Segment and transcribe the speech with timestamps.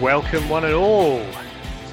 [0.00, 1.18] Welcome, one and all,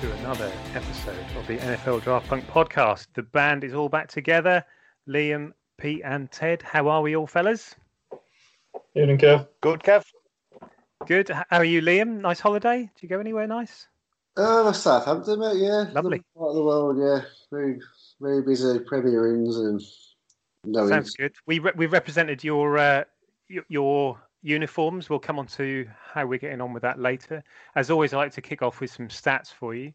[0.02, 3.08] to another episode of the NFL Draft Punk podcast.
[3.14, 4.66] The band is all back together.
[5.08, 6.62] Liam, Pete, and Ted.
[6.62, 7.76] How are we all, fellas?
[8.94, 9.48] Evening, Kev.
[9.62, 10.04] Good, Kev.
[11.08, 11.30] Good.
[11.30, 12.20] How are you, Liam?
[12.20, 12.92] Nice holiday?
[12.94, 13.88] Did you go anywhere nice?
[14.36, 15.56] Uh, Southampton, mate.
[15.58, 16.22] Yeah, Lovely.
[16.38, 17.22] Part of the world, yeah.
[17.52, 17.80] Very,
[18.20, 19.81] very busy Premier Inns and
[20.66, 21.16] no Sounds Inns.
[21.16, 21.34] good.
[21.46, 23.04] We re- we represented your uh,
[23.70, 25.10] your uniforms.
[25.10, 27.44] We'll come on to how we're getting on with that later.
[27.76, 29.94] As always, I like to kick off with some stats for you.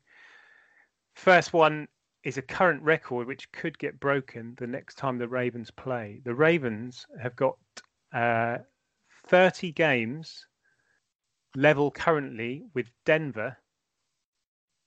[1.15, 1.87] First one
[2.25, 6.21] is a current record which could get broken the next time the Ravens play.
[6.25, 7.57] The Ravens have got
[8.13, 8.59] uh,
[9.27, 10.47] 30 games
[11.55, 13.57] level currently with Denver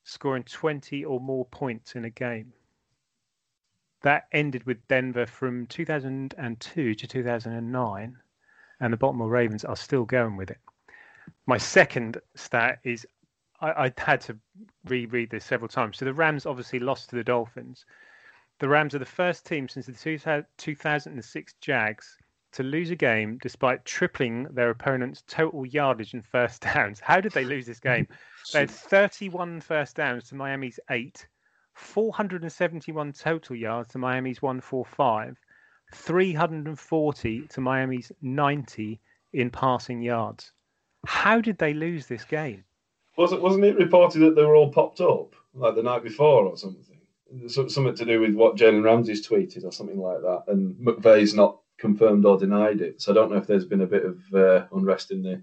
[0.04, 2.54] scoring 20 or more points in a game.
[4.02, 8.18] That ended with Denver from 2002 to 2009
[8.82, 10.60] and the Baltimore Ravens are still going with it.
[11.46, 13.06] My second stat is
[13.62, 14.38] I, I had to
[14.86, 15.98] reread this several times.
[15.98, 17.86] So the Rams obviously lost to the Dolphins.
[18.60, 22.18] The Rams are the first team since the 2000 2006 Jags
[22.54, 27.00] to lose a game despite tripling their opponent's total yardage and first downs.
[27.00, 28.08] How did they lose this game?
[28.52, 31.28] They had 31 first downs to Miami's eight,
[31.76, 35.38] 471 total yards to Miami's 145,
[35.92, 39.00] 340 to Miami's 90
[39.34, 40.52] in passing yards.
[41.06, 42.64] How did they lose this game?
[43.18, 46.58] Wasn't wasn't it reported that they were all popped up like the night before or
[46.58, 47.00] something?
[47.48, 51.34] So, something to do with what Jalen Ramsey's tweeted or something like that, and McVay's
[51.34, 53.02] not confirmed or denied it.
[53.02, 55.42] So I don't know if there's been a bit of uh, unrest in the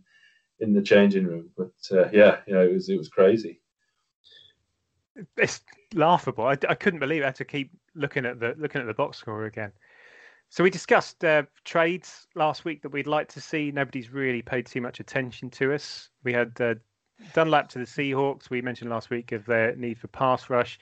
[0.61, 3.61] in the changing room, but uh, yeah, yeah, it was it was crazy.
[5.37, 5.61] It's
[5.95, 6.47] laughable.
[6.47, 7.25] I, I couldn't believe it.
[7.25, 9.73] I had to keep looking at the looking at the box score again.
[10.51, 13.71] So we discussed uh, trades last week that we'd like to see.
[13.71, 16.09] Nobody's really paid too much attention to us.
[16.25, 16.75] We had uh,
[17.35, 18.49] Dunlap to the Seahawks.
[18.49, 20.79] We mentioned last week of their need for pass rush.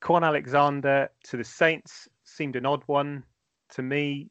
[0.00, 3.24] Kwon Alexander to the Saints seemed an odd one
[3.70, 4.30] to me.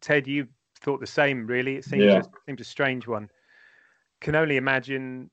[0.00, 0.46] Ted, you
[0.80, 1.76] thought the same, really.
[1.76, 2.20] It seems Yeah.
[2.20, 3.28] a, seemed a strange one.
[4.20, 5.30] Can only imagine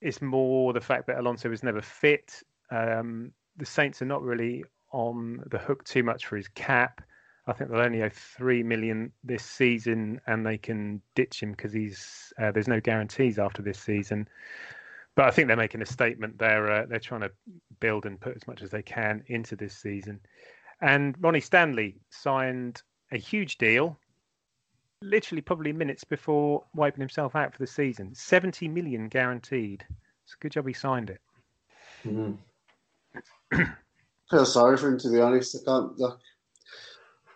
[0.00, 2.42] it's more the fact that Alonso was never fit.
[2.70, 7.02] Um, the Saints are not really on the hook too much for his cap.
[7.46, 11.72] I think they'll only owe three million this season, and they can ditch him because
[11.72, 14.28] he's uh, there's no guarantees after this season.
[15.16, 16.38] But I think they're making a statement.
[16.38, 17.32] They're uh, they're trying to
[17.80, 20.20] build and put as much as they can into this season.
[20.80, 23.98] And Ronnie Stanley signed a huge deal,
[25.00, 28.14] literally probably minutes before wiping himself out for the season.
[28.14, 29.84] Seventy million guaranteed.
[30.24, 31.20] It's a good job he signed it.
[32.04, 32.38] Mhm.
[34.30, 35.56] feel sorry for him to be honest.
[35.56, 36.18] I can't like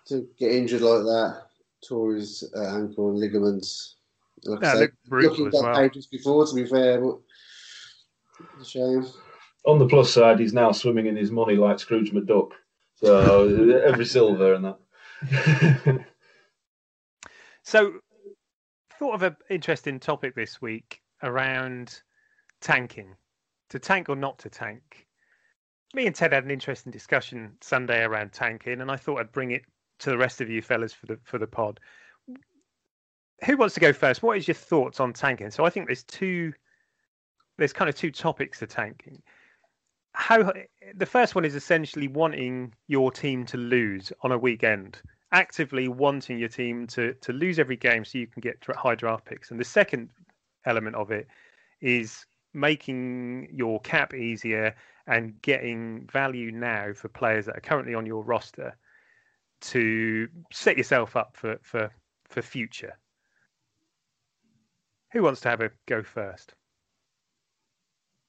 [0.07, 1.43] to get injured like that.
[1.87, 3.97] Tore his uh, ankle and ligaments.
[4.45, 5.89] Like Yeah, say, looked brutal looking as back well.
[5.89, 7.19] pages before, to be fair, but
[8.61, 9.07] a shame.
[9.67, 12.53] On the plus side, he's now swimming in his money like Scrooge McDuck.
[12.97, 16.05] So every silver and that.
[17.67, 17.95] So,
[18.97, 22.01] thought of an interesting topic this week around
[22.61, 23.17] tanking.
[23.71, 25.09] To tank or not to tank.
[25.93, 29.51] Me and Ted had an interesting discussion Sunday around tanking, and I thought I'd bring
[29.51, 29.63] it
[29.99, 31.81] to the rest of you fellas for the for the pod.
[33.45, 34.23] Who wants to go first?
[34.23, 35.51] What is your thoughts on tanking?
[35.51, 36.53] So I think there's two
[37.59, 39.23] there's kind of two topics to tanking.
[40.13, 40.53] how
[40.95, 45.01] the first one is essentially wanting your team to lose on a weekend,
[45.33, 49.25] actively wanting your team to to lose every game so you can get high draft
[49.25, 49.51] picks.
[49.51, 50.09] And the second
[50.65, 51.29] element of it
[51.81, 54.75] is making your cap easier
[55.07, 58.75] and getting value now for players that are currently on your roster
[59.61, 61.91] to set yourself up for for
[62.29, 62.99] for future.
[65.13, 66.55] Who wants to have a go first?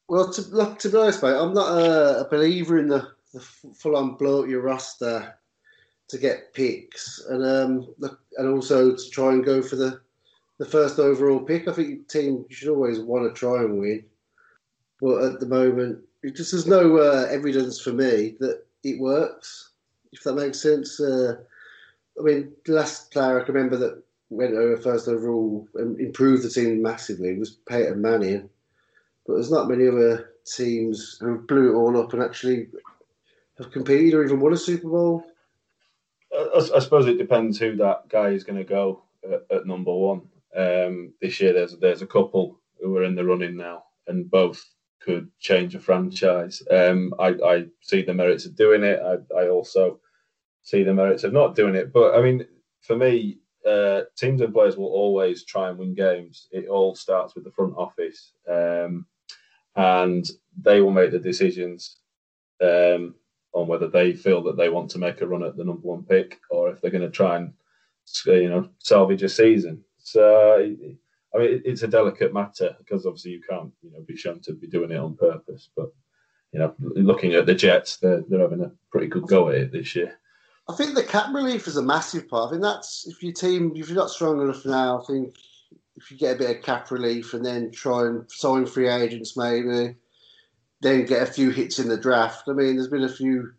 [0.10, 3.42] Well, to, look, to be honest, mate, I'm not a, a believer in the, the
[3.42, 5.36] full-on blow up your roster
[6.08, 10.00] to get picks, and um, look, and also to try and go for the
[10.60, 11.68] the first overall pick.
[11.68, 14.06] I think your team you should always want to try and win,
[15.02, 19.72] but at the moment, it just there's no uh, evidence for me that it works.
[20.12, 21.00] If that makes sense.
[21.00, 21.38] Uh,
[22.20, 26.44] I mean, the last player I can remember that went over first overall and improved
[26.44, 28.50] the team massively was Peyton Manning
[29.28, 32.68] but there's not many other teams who blew it all up and actually
[33.58, 35.26] have competed or even won a Super Bowl.
[36.34, 39.94] I, I suppose it depends who that guy is going to go at, at, number
[39.94, 40.22] one.
[40.56, 44.66] Um, this year, there's there's a couple who are in the running now, and both
[45.08, 46.62] could change a franchise.
[46.70, 49.00] Um, I, I see the merits of doing it.
[49.00, 50.02] I, I also
[50.64, 51.94] see the merits of not doing it.
[51.94, 52.46] But I mean,
[52.82, 56.50] for me, uh, teams and players will always try and win games.
[56.52, 58.34] It all starts with the front office.
[58.50, 59.06] Um,
[59.78, 60.30] and
[60.62, 61.98] they will make the decisions
[62.62, 63.16] um,
[63.54, 66.04] on whether they feel that they want to make a run at the number one
[66.04, 67.54] pick or if they're going to try and
[68.26, 69.86] you know salvage a season.
[70.00, 70.76] So
[71.34, 74.54] I mean, it's a delicate matter because obviously you can't you know be shown to
[74.54, 75.70] be doing it on purpose.
[75.76, 75.92] But
[76.52, 79.72] you know, looking at the Jets, they're they're having a pretty good go at it
[79.72, 80.18] this year.
[80.70, 82.48] I think the cap relief is a massive part.
[82.48, 85.36] I think that's if your team if you're not strong enough now, I think
[85.96, 89.36] if you get a bit of cap relief and then try and sign free agents,
[89.36, 89.96] maybe
[90.82, 92.44] then get a few hits in the draft.
[92.48, 93.54] I mean, there's been a few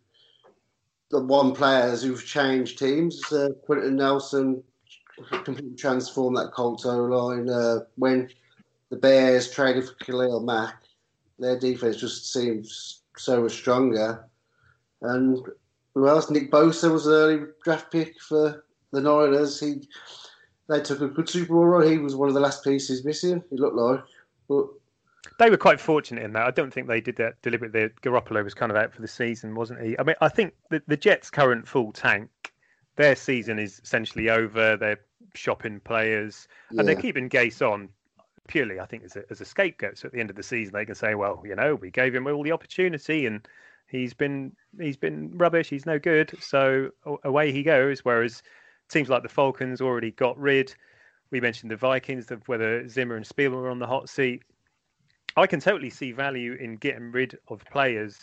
[1.11, 3.19] the one players who've changed teams.
[3.31, 4.63] Uh, Quenton Nelson
[5.43, 8.29] completely transformed that Colts O line uh, when
[8.89, 10.83] the Bears traded for Khalil Mack.
[11.37, 14.25] Their defense just seems so much stronger.
[15.01, 15.39] And
[15.93, 16.29] who else?
[16.29, 19.59] Nick Bosa was an early draft pick for the Niners.
[19.59, 19.87] He
[20.67, 21.87] they took a good Super Bowl run.
[21.87, 23.43] He was one of the last pieces missing.
[23.49, 24.03] He looked like,
[24.47, 24.67] but
[25.39, 26.45] they were quite fortunate in that.
[26.45, 27.89] I don't think they did that deliberately.
[28.01, 29.97] Garoppolo was kind of out for the season, wasn't he?
[29.97, 32.29] I mean, I think the, the Jets' current full tank,
[32.97, 34.77] their season is essentially over.
[34.77, 34.99] They're
[35.35, 37.89] shopping players and they're keeping Gase on
[38.47, 39.97] purely, I think, as a, as a scapegoat.
[39.97, 42.13] So at the end of the season, they can say, well, you know, we gave
[42.13, 43.47] him all the opportunity and
[43.87, 45.69] he's been he's been rubbish.
[45.69, 46.31] He's no good.
[46.41, 46.89] So
[47.23, 47.99] away he goes.
[48.05, 48.41] Whereas
[48.89, 50.73] teams like the Falcons already got rid.
[51.31, 54.41] We mentioned the Vikings, of whether Zimmer and Spielman were on the hot seat.
[55.37, 58.17] I can totally see value in getting rid of players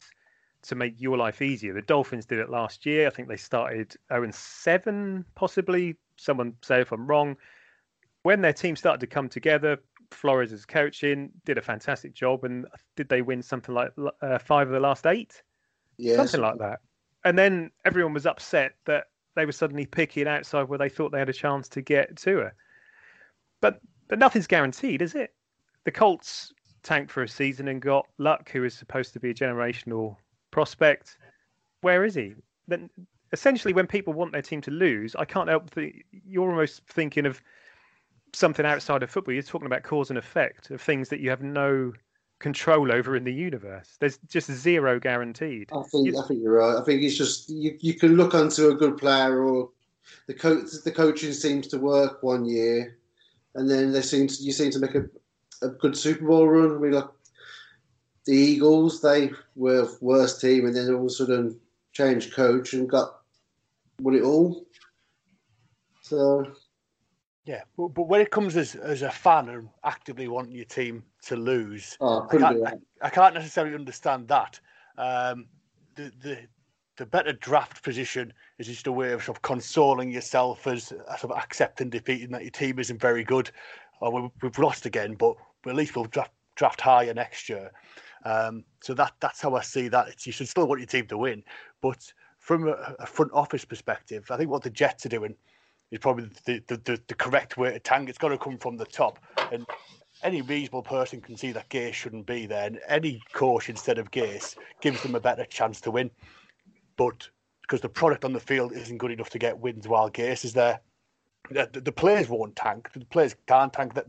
[0.66, 1.72] to make your life easier.
[1.72, 3.06] The Dolphins did it last year.
[3.06, 5.96] I think they started 0 7, possibly.
[6.16, 7.36] Someone say if I'm wrong.
[8.22, 9.78] When their team started to come together,
[10.10, 12.44] Flores as coaching did a fantastic job.
[12.44, 12.66] And
[12.96, 13.92] did they win something like
[14.22, 15.42] uh, five of the last eight?
[15.96, 16.80] Yeah, something like that.
[17.24, 21.18] And then everyone was upset that they were suddenly picking outside where they thought they
[21.18, 22.54] had a chance to get to her.
[23.60, 25.34] But but nothing's guaranteed, is it?
[25.84, 26.52] The Colts
[26.82, 30.16] tanked for a season and got Luck, who is supposed to be a generational
[30.56, 31.18] prospect.
[31.82, 32.32] Where is he?
[32.66, 32.88] Then
[33.30, 35.92] essentially, when people want their team to lose, I can't help the,
[36.26, 37.42] you're almost thinking of
[38.32, 39.34] something outside of football.
[39.34, 41.92] You're talking about cause and effect of things that you have no
[42.38, 43.98] control over in the universe.
[44.00, 45.68] There's just zero guaranteed.
[45.74, 46.80] I think you, I think you're right.
[46.80, 49.68] I think it's just you, you can look onto a good player or
[50.26, 52.96] the coach the coaching seems to work one year
[53.56, 55.04] and then they seem to, you seem to make a,
[55.60, 56.76] a good Super Bowl run.
[56.76, 57.10] I mean like
[58.26, 61.58] the Eagles, they were worst team and then all of a sudden
[61.92, 63.20] changed coach and got
[64.00, 64.66] won it all.
[66.02, 66.46] So
[67.46, 71.04] yeah, but, but when it comes as, as a fan and actively wanting your team
[71.26, 74.58] to lose, oh, I, can't, I, I, can't necessarily understand that.
[74.98, 75.46] Um,
[75.94, 76.38] the, the
[76.96, 81.24] the better draft position is just a way of sort of consoling yourself as sort
[81.24, 83.50] of accepting defeat and that your team isn't very good.
[84.00, 87.70] Or we've lost again, but, but at least we'll draft draft higher next year.
[88.24, 90.08] Um, so that that's how I see that.
[90.08, 91.42] It's, you should still want your team to win,
[91.80, 95.34] but from a, a front office perspective, I think what the Jets are doing
[95.90, 98.08] is probably the, the, the, the, correct way to tank.
[98.08, 99.18] It's got to come from the top.
[99.52, 99.66] And
[100.22, 102.66] any reasonable person can see that Gase shouldn't be there.
[102.66, 106.10] And any coach instead of Gase gives them a better chance to win.
[106.96, 107.28] But
[107.62, 110.52] because the product on the field isn't good enough to get wins while Gase is
[110.52, 110.80] there,
[111.50, 112.90] the, the, players won't tank.
[112.92, 113.94] The players can't tank.
[113.94, 114.06] That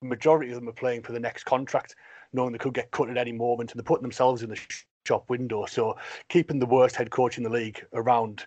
[0.00, 1.94] the majority of them are playing for the next contract,
[2.32, 4.60] knowing they could get cut at any moment, and they're putting themselves in the
[5.06, 5.66] shop window.
[5.66, 5.96] So
[6.28, 8.46] keeping the worst head coach in the league around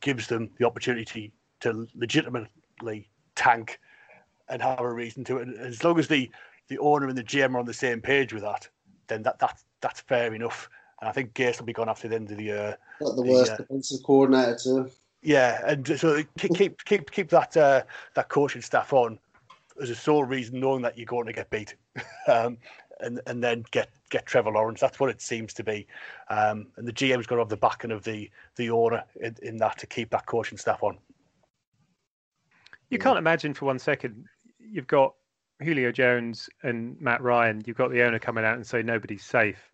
[0.00, 3.80] gives them the opportunity to legitimately tank
[4.48, 5.48] and have a reason to it.
[5.48, 6.30] And as long as the
[6.68, 8.68] the owner and the GM are on the same page with that,
[9.08, 10.68] then that that's that's fair enough.
[11.00, 12.76] And I think Gase will be gone after the end of the year.
[13.00, 14.90] Not the worst the, uh, defensive coordinator too.
[15.22, 17.82] Yeah, and so keep keep keep that uh,
[18.14, 19.18] that coaching staff on
[19.80, 21.74] as a sole reason, knowing that you're going to get beat,
[22.28, 22.58] um,
[23.00, 24.80] and and then get get Trevor Lawrence.
[24.80, 25.86] That's what it seems to be,
[26.28, 29.56] um, and the GM's got to have the backing of the the owner in, in
[29.58, 30.98] that to keep that coaching staff on.
[32.90, 34.26] You can't imagine for one second
[34.58, 35.14] you've got
[35.62, 37.62] Julio Jones and Matt Ryan.
[37.66, 39.70] You've got the owner coming out and say nobody's safe.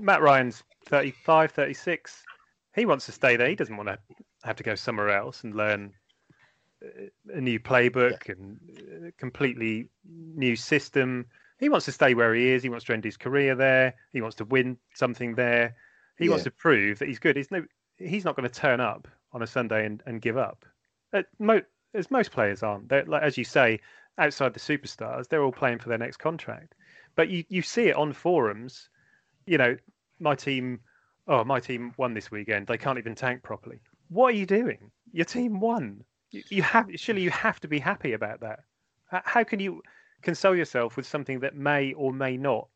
[0.00, 2.24] Matt Ryan's 35, 36
[2.74, 3.48] he wants to stay there.
[3.48, 3.98] He doesn't want to
[4.44, 5.92] have to go somewhere else and learn
[7.32, 8.34] a new playbook yeah.
[8.34, 11.26] and a completely new system.
[11.62, 12.64] He wants to stay where he is.
[12.64, 13.94] He wants to end his career there.
[14.12, 15.76] He wants to win something there.
[16.18, 16.30] He yeah.
[16.30, 17.36] wants to prove that he's good.
[17.36, 17.64] He's no,
[17.98, 20.64] he's not going to turn up on a Sunday and, and give up.
[21.12, 21.60] Uh, mo,
[21.94, 22.88] as most players aren't.
[22.88, 23.78] They're, like, as you say,
[24.18, 26.74] outside the superstars, they're all playing for their next contract.
[27.14, 28.88] But you, you see it on forums.
[29.46, 29.76] You know,
[30.18, 30.80] my team
[31.28, 32.66] oh, my team won this weekend.
[32.66, 33.80] They can't even tank properly.
[34.08, 34.90] What are you doing?
[35.12, 36.02] Your team won.
[36.32, 38.64] You, you have surely you have to be happy about that.
[39.06, 39.82] How can you
[40.22, 42.68] console yourself with something that may or may not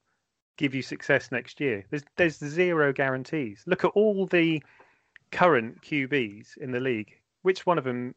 [0.56, 1.84] give you success next year?
[1.90, 3.62] There's there's zero guarantees.
[3.66, 4.62] Look at all the
[5.30, 7.12] current QBs in the league.
[7.42, 8.14] Which one of them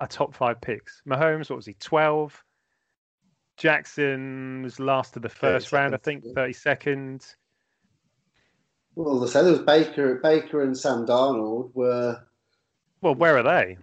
[0.00, 1.02] are top five picks?
[1.06, 1.74] Mahomes, what was he?
[1.74, 2.42] Twelve.
[3.56, 7.26] Jackson was last of the first round, I think, thirty second.
[8.94, 12.22] Well, they said it was Baker, Baker and Sam Darnold were.
[13.00, 13.78] Well, where are they?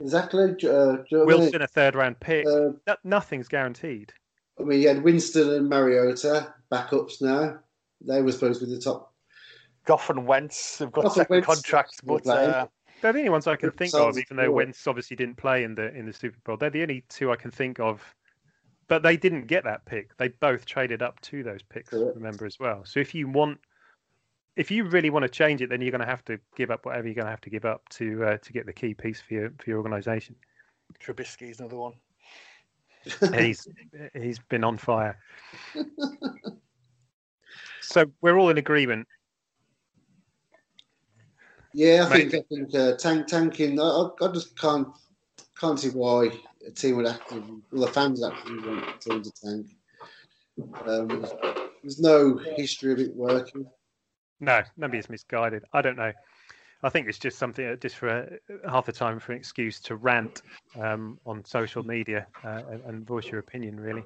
[0.00, 0.54] Exactly.
[0.68, 2.46] Uh, Wilson, a third round pick.
[2.46, 4.12] Uh, no, nothing's guaranteed.
[4.58, 7.58] I mean, you had Winston and Mariota backups now.
[8.00, 9.12] They were supposed to be the top.
[9.86, 12.66] Goff and Wentz have got Goff second Wentz contracts, but uh,
[13.00, 14.18] they're the only ones I can think of.
[14.18, 17.04] Even though Wentz obviously didn't play in the in the Super Bowl, they're the only
[17.08, 18.02] two I can think of.
[18.88, 20.16] But they didn't get that pick.
[20.16, 21.90] They both traded up to those picks.
[21.90, 22.16] Correct.
[22.16, 22.84] Remember as well.
[22.84, 23.58] So if you want
[24.56, 26.86] if you really want to change it, then you're going to have to give up
[26.86, 29.20] whatever you're going to have to give up to uh, to get the key piece
[29.20, 30.34] for your for your organisation.
[30.98, 31.92] Trubisky's another one.
[33.34, 33.68] he's
[34.14, 35.18] he's been on fire.
[37.82, 39.06] so we're all in agreement.
[41.74, 43.78] Yeah, I think I think uh, tank tanking.
[43.78, 44.88] I, I just can't
[45.60, 46.30] can't see why
[46.66, 49.66] a team would actually, well, the fans actually want a team to tank.
[50.86, 51.26] Um,
[51.82, 53.66] there's no history of it working.
[54.40, 55.64] No, maybe it's misguided.
[55.72, 56.12] I don't know.
[56.82, 59.80] I think it's just something uh, just for a, half the time for an excuse
[59.80, 60.42] to rant
[60.78, 64.04] um, on social media uh, and, and, voice your opinion, really.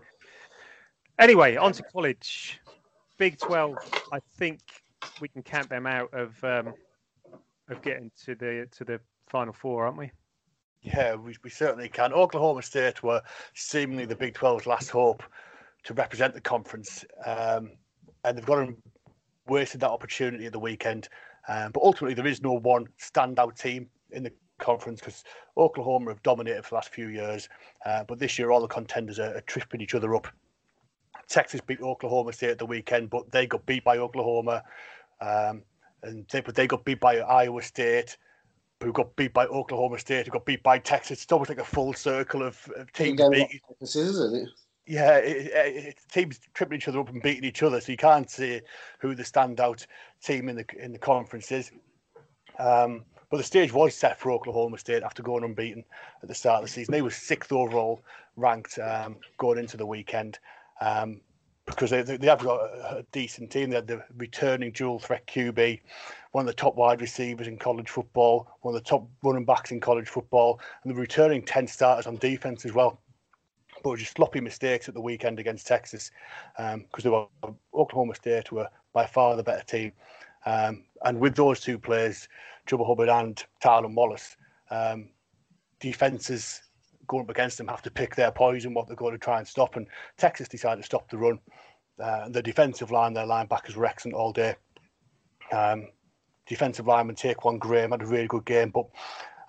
[1.18, 2.60] Anyway, on to college.
[3.18, 3.76] Big 12,
[4.12, 4.60] I think
[5.20, 6.72] we can count them out of um,
[7.68, 10.10] of getting to the to the final four, aren't we?
[10.82, 12.12] Yeah, we, we certainly can.
[12.12, 13.20] Oklahoma State were
[13.54, 15.22] seemingly the Big 12's last hope
[15.84, 17.72] to represent the conference, um,
[18.24, 18.66] and they've got
[19.50, 21.08] wasted that opportunity at the weekend.
[21.48, 25.24] Um, but ultimately, there is no one standout team in the conference because
[25.56, 27.48] Oklahoma have dominated for the last few years.
[27.84, 30.28] Uh, but this year, all the contenders are, are, tripping each other up.
[31.28, 34.62] Texas beat Oklahoma State at the weekend, but they got beat by Oklahoma.
[35.20, 35.62] Um,
[36.02, 38.16] and they, but they got beat by Iowa State,
[38.82, 41.22] who got beat by Oklahoma State, who got beat by Texas.
[41.22, 43.60] It's almost like a full circle of, of teams beating.
[43.80, 44.48] Isn't it?
[44.86, 45.46] Yeah, it,
[45.86, 48.60] it, teams tripping each other up and beating each other, so you can't see
[48.98, 49.86] who the standout
[50.22, 51.70] team in the in the conference is.
[52.58, 55.84] Um, but the stage was set for Oklahoma State after going unbeaten
[56.22, 56.92] at the start of the season.
[56.92, 58.02] They were sixth overall
[58.36, 60.38] ranked um, going into the weekend
[60.80, 61.20] um,
[61.64, 63.70] because they, they have got a, decent team.
[63.70, 65.80] They had the returning dual threat QB,
[66.32, 69.70] one of the top wide receivers in college football, one of the top running backs
[69.70, 72.98] in college football, and the returning 10 starters on defense as well
[73.82, 76.10] but just sloppy mistakes at the weekend against Texas
[76.56, 79.92] because um, Oklahoma State were by far the better team.
[80.46, 82.28] Um, and with those two players,
[82.66, 84.36] Chuba Hubbard and Tylan Wallace,
[84.70, 85.08] um,
[85.80, 86.62] defenses
[87.06, 89.46] going up against them have to pick their poison, what they're going to try and
[89.46, 89.76] stop.
[89.76, 91.38] And Texas decided to stop the run.
[91.98, 94.54] Uh, the defensive line, their linebackers were excellent all day.
[95.52, 95.88] Um,
[96.46, 98.86] defensive lineman Ta'Quon Graham had a really good game, but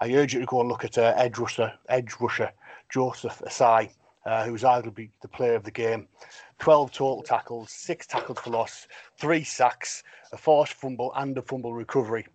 [0.02, 2.52] I urge you to go and look at uh, edge rusher, edge rusher
[2.90, 3.92] Joseph Ossai
[4.26, 6.08] uh, who was arguably the player of the game.
[6.60, 8.88] 12 total tackles, six tackles for loss,
[9.18, 12.26] three sacks, a forced fumble, and a fumble recovery.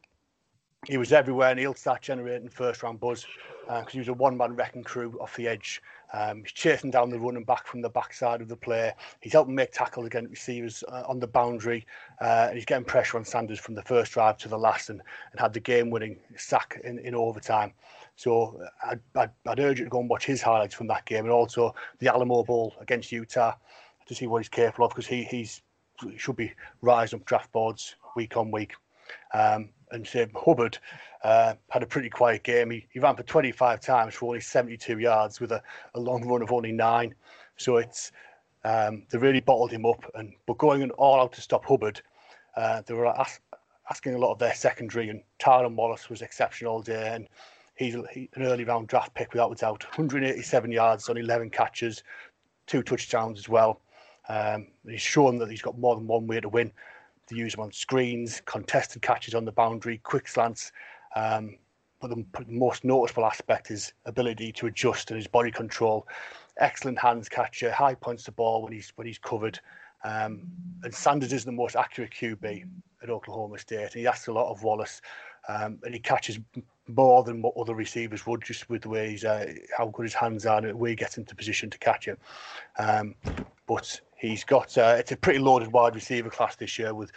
[0.86, 3.26] he was everywhere and he'll start generating first round buzz
[3.66, 5.82] because uh, he was a one man wrecking crew off the edge.
[6.12, 8.92] Um, he's chasing down the running back from the backside of the play.
[9.20, 11.84] He's helping make tackles against receivers uh, on the boundary.
[12.20, 15.02] Uh, and he's getting pressure on Sanders from the first drive to the last and,
[15.32, 17.72] and had the game winning sack in, in overtime.
[18.16, 21.24] So I'd, I'd, I'd, urge you to go and watch his highlights from that game
[21.24, 23.54] and also the Alamo Bowl against Utah
[24.06, 25.62] to see what he's capable of because he he's
[26.16, 28.72] should be rising up draft boards week on week.
[29.32, 30.78] Um, and say Hubbard
[31.22, 32.70] uh, had a pretty quiet game.
[32.70, 35.62] He, he ran for 25 times for only 72 yards with a,
[35.94, 37.14] a long run of only nine.
[37.56, 38.12] So it's
[38.64, 40.04] um, they really bottled him up.
[40.14, 42.00] And but going all out to stop Hubbard,
[42.56, 43.40] uh, they were ask,
[43.90, 45.08] asking a lot of their secondary.
[45.08, 47.14] And Tylan Wallace was exceptional all day.
[47.14, 47.28] And
[47.76, 49.84] he's an early round draft pick without a doubt.
[49.84, 52.02] 187 yards on 11 catches,
[52.66, 53.80] two touchdowns as well.
[54.28, 56.72] Um, he's shown that he's got more than one way to win.
[57.28, 60.72] They use him on screens, contested catches on the boundary, quick slants.
[61.14, 61.56] Um,
[62.00, 66.06] but the most noticeable aspect is ability to adjust and his body control.
[66.58, 69.58] Excellent hands catcher, high points the ball when he's when he's covered.
[70.04, 70.42] Um,
[70.82, 72.64] and Sanders is the most accurate QB
[73.02, 73.82] at Oklahoma State.
[73.82, 75.00] And he asks a lot of Wallace,
[75.48, 76.38] um, and he catches
[76.88, 80.14] more than what other receivers would just with the way he's uh, how good his
[80.14, 82.18] hands are and he gets into position to catch it.
[82.78, 83.14] Um,
[83.66, 87.10] but he's got uh, it's a pretty loaded wide receiver class this year with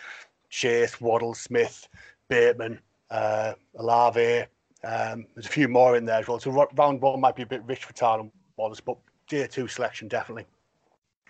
[0.50, 1.88] Chase, Waddle, Smith,
[2.28, 2.80] Bateman,
[3.12, 4.46] uh, Olave.
[4.84, 6.40] Um, there's a few more in there as well.
[6.40, 10.08] So round one might be a bit rich for Tylan Wallace, but day two selection
[10.08, 10.46] definitely.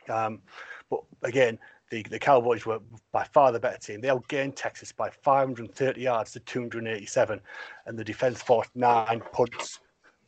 [0.08, 0.42] Um,
[0.90, 2.80] but again, the, the Cowboys were
[3.12, 4.02] by far the better team.
[4.02, 7.42] They outgained Texas by 530 yards to 287,
[7.86, 9.80] and the defense forced nine punts.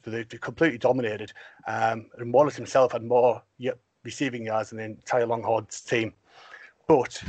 [0.04, 1.32] So they, they completely dominated.
[1.68, 6.14] Um, and Wallace himself had more yep, receiving yards than the entire Longhorns team.
[6.88, 7.22] But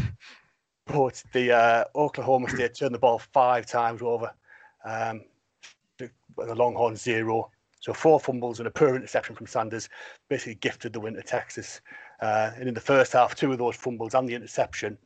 [0.86, 4.32] but the uh, Oklahoma State turned the ball five times over.
[4.84, 5.22] Um,
[5.98, 7.50] the, the Longhorns zero.
[7.80, 9.88] So four fumbles and a poor interception from Sanders
[10.28, 11.80] basically gifted the win to Texas.
[12.22, 14.96] Uh, and in the first half, two of those fumbles and the interception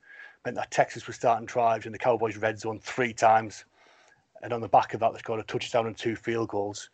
[0.44, 3.64] meant that Texas was starting drives in the Cowboys' red zone three times.
[4.42, 6.90] And on the back of that, they scored a touchdown and two field goals.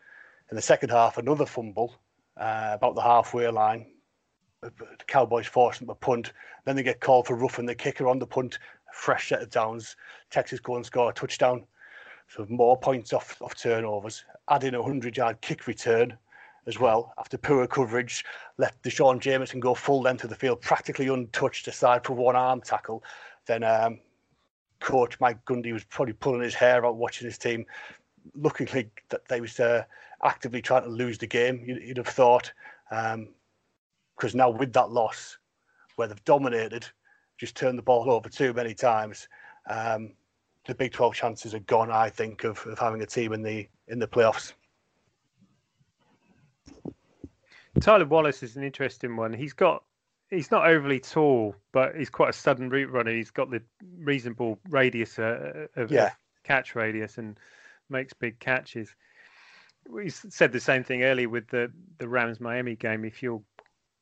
[0.51, 1.97] In the second half, another fumble
[2.37, 3.87] uh, about the halfway line.
[4.61, 4.71] The
[5.09, 6.33] Cowboys forced them to punt.
[6.65, 8.61] Then they get called for roughing the kicker on the punt.
[8.93, 9.97] Fresh set of downs.
[10.31, 11.65] Texas go and score a touchdown.
[12.29, 14.25] So more points off, off turnovers.
[14.49, 16.17] Add in a 100 yard kick return
[16.67, 18.25] as well after poor coverage.
[18.59, 22.61] Let D'Shawn Jamison go full length of the field, practically untouched aside for one arm
[22.61, 23.03] tackle.
[23.47, 23.99] Then um,
[24.81, 27.65] coach Mike Gundy was probably pulling his hair out watching his team,
[28.35, 29.85] looking like that they was uh,
[30.25, 31.63] actively trying to lose the game.
[31.65, 32.53] You'd, you'd have thought,
[32.89, 35.39] because um, now with that loss,
[35.97, 36.87] where they've dominated,
[37.39, 39.29] just turned the ball over too many times.
[39.69, 40.13] Um,
[40.67, 43.69] the Big 12 chances are gone, I think, of, of having a team in the
[43.89, 44.53] in the playoffs.
[47.81, 49.33] Tylan Wallace is an interesting one.
[49.33, 49.83] He's got
[50.31, 53.13] he's not overly tall, but he's quite a sudden route runner.
[53.13, 53.63] He's got the
[53.99, 56.13] reasonable radius uh, of, yeah.
[56.43, 57.39] catch radius and
[57.89, 58.95] makes big catches.
[59.89, 63.05] We said the same thing earlier with the the Rams Miami game.
[63.05, 63.43] If you're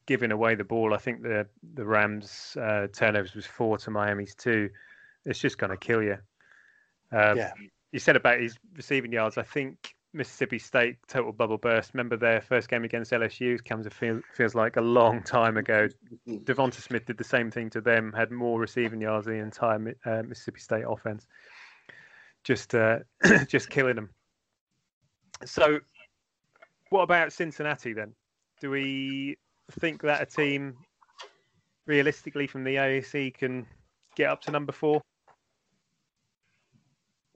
[0.06, 4.35] giving away the ball, I think the the Rams uh, turnovers was four to Miami's
[4.35, 4.70] two.
[5.24, 6.18] It's just going to kill you.
[7.12, 7.52] Um, yeah.
[7.92, 9.37] You said about his receiving yards.
[9.37, 11.94] I think Mississippi State total bubble burst.
[11.94, 13.64] Remember their first game against LSU?
[13.64, 15.88] Comes a feel, feels like a long time ago.
[16.28, 18.12] Devonta Smith did the same thing to them.
[18.12, 21.26] Had more receiving yards than the entire uh, Mississippi State offense.
[22.42, 22.98] Just, uh,
[23.48, 24.10] just killing them.
[25.44, 25.78] So,
[26.90, 28.12] what about Cincinnati then?
[28.60, 29.38] Do we
[29.78, 30.76] think that a team,
[31.86, 33.66] realistically, from the AAC can
[34.16, 35.00] get up to number four?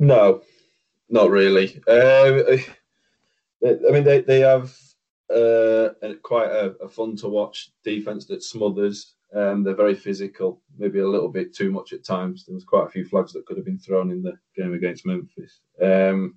[0.00, 0.42] No,
[1.08, 1.80] not really.
[1.86, 2.56] Uh,
[3.64, 4.76] I mean, they, they have
[5.34, 5.90] uh,
[6.22, 9.14] quite a, a, fun to watch defense that smothers.
[9.34, 12.44] Um, they're very physical, maybe a little bit too much at times.
[12.44, 15.06] There was quite a few flags that could have been thrown in the game against
[15.06, 15.60] Memphis.
[15.82, 16.36] Um,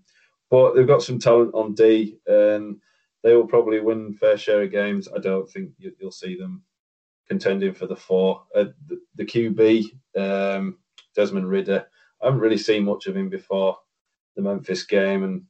[0.49, 2.77] but they've got some talent on D, and
[3.23, 5.07] they will probably win fair share of games.
[5.13, 6.63] I don't think you, will see them
[7.27, 8.43] contending for the four.
[8.55, 9.83] Uh, the, the, QB,
[10.17, 10.77] um,
[11.15, 11.85] Desmond Ridder,
[12.21, 13.77] I haven't really seen much of him before
[14.37, 15.43] the Memphis game, and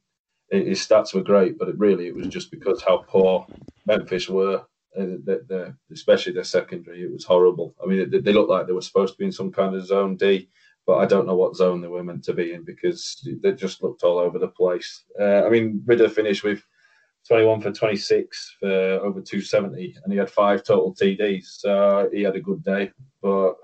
[0.50, 3.46] his stats were great, but it really it was just because how poor
[3.86, 4.64] Memphis were,
[4.98, 7.02] uh, especially their secondary.
[7.02, 7.76] It was horrible.
[7.82, 10.16] I mean, they, looked like they were supposed to be in some kind of zone
[10.16, 10.48] D,
[10.86, 13.82] but I don't know what zone they were meant to be in because they just
[13.82, 15.04] looked all over the place.
[15.20, 16.64] Uh, I mean, Ridder finished with
[17.28, 22.36] 21 for 26 for over 270, and he had five total TDs, so he had
[22.36, 22.90] a good day.
[23.20, 23.56] But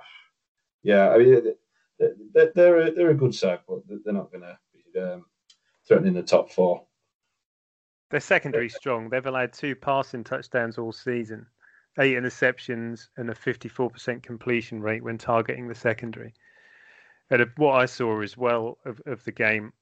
[0.83, 1.55] yeah, I mean,
[1.99, 4.59] they're they're a, they're a good side, but they're not going to
[4.97, 5.25] um,
[5.87, 6.83] threatening the top four.
[8.11, 9.09] Their secondary strong.
[9.09, 11.47] They've allowed two passing touchdowns all season,
[11.99, 16.35] eight interceptions, and a 54% completion rate when targeting the secondary.
[17.31, 19.73] And what I saw as well of, of the game,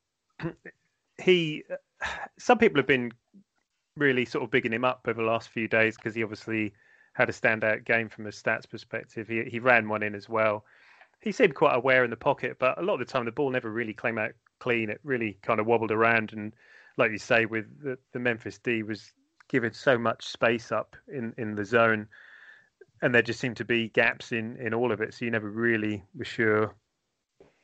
[1.21, 1.65] he,
[2.39, 3.13] some people have been
[3.97, 6.73] really sort of bigging him up over the last few days because he obviously
[7.15, 9.29] had a standout game from a stats perspective.
[9.29, 10.65] He he ran one in as well.
[11.21, 13.51] He seemed quite aware in the pocket, but a lot of the time the ball
[13.51, 14.91] never really came out clean.
[14.91, 16.55] It really kind of wobbled around, and
[16.97, 19.13] like you say, with the, the Memphis D was
[19.49, 22.07] given so much space up in in the zone,
[23.03, 25.15] and there just seemed to be gaps in in all of it.
[25.15, 26.75] So you never really were sure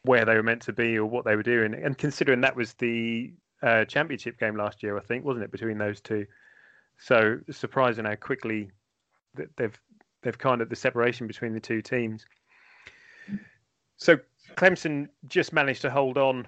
[0.02, 1.74] where they were meant to be or what they were doing.
[1.74, 3.32] And considering that was the
[3.62, 6.26] uh, championship game last year, I think, wasn't it, between those two?
[6.98, 8.70] So surprising how quickly
[9.56, 9.78] they've
[10.22, 12.26] they've kind of the separation between the two teams.
[13.96, 14.18] So
[14.56, 16.46] Clemson just managed to hold on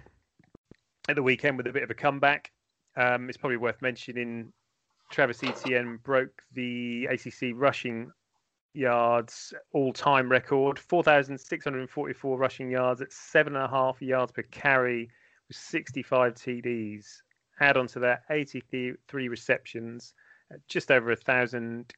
[1.11, 2.51] at the weekend with a bit of a comeback.
[2.97, 4.53] Um, it's probably worth mentioning
[5.11, 8.11] Travis Etienne broke the ACC rushing
[8.75, 15.11] yards all-time record, 4,644 rushing yards at seven and a half yards per carry
[15.49, 17.07] with 65 TDs.
[17.61, 20.15] Add on to that 83 receptions
[20.53, 21.93] at just over a thousand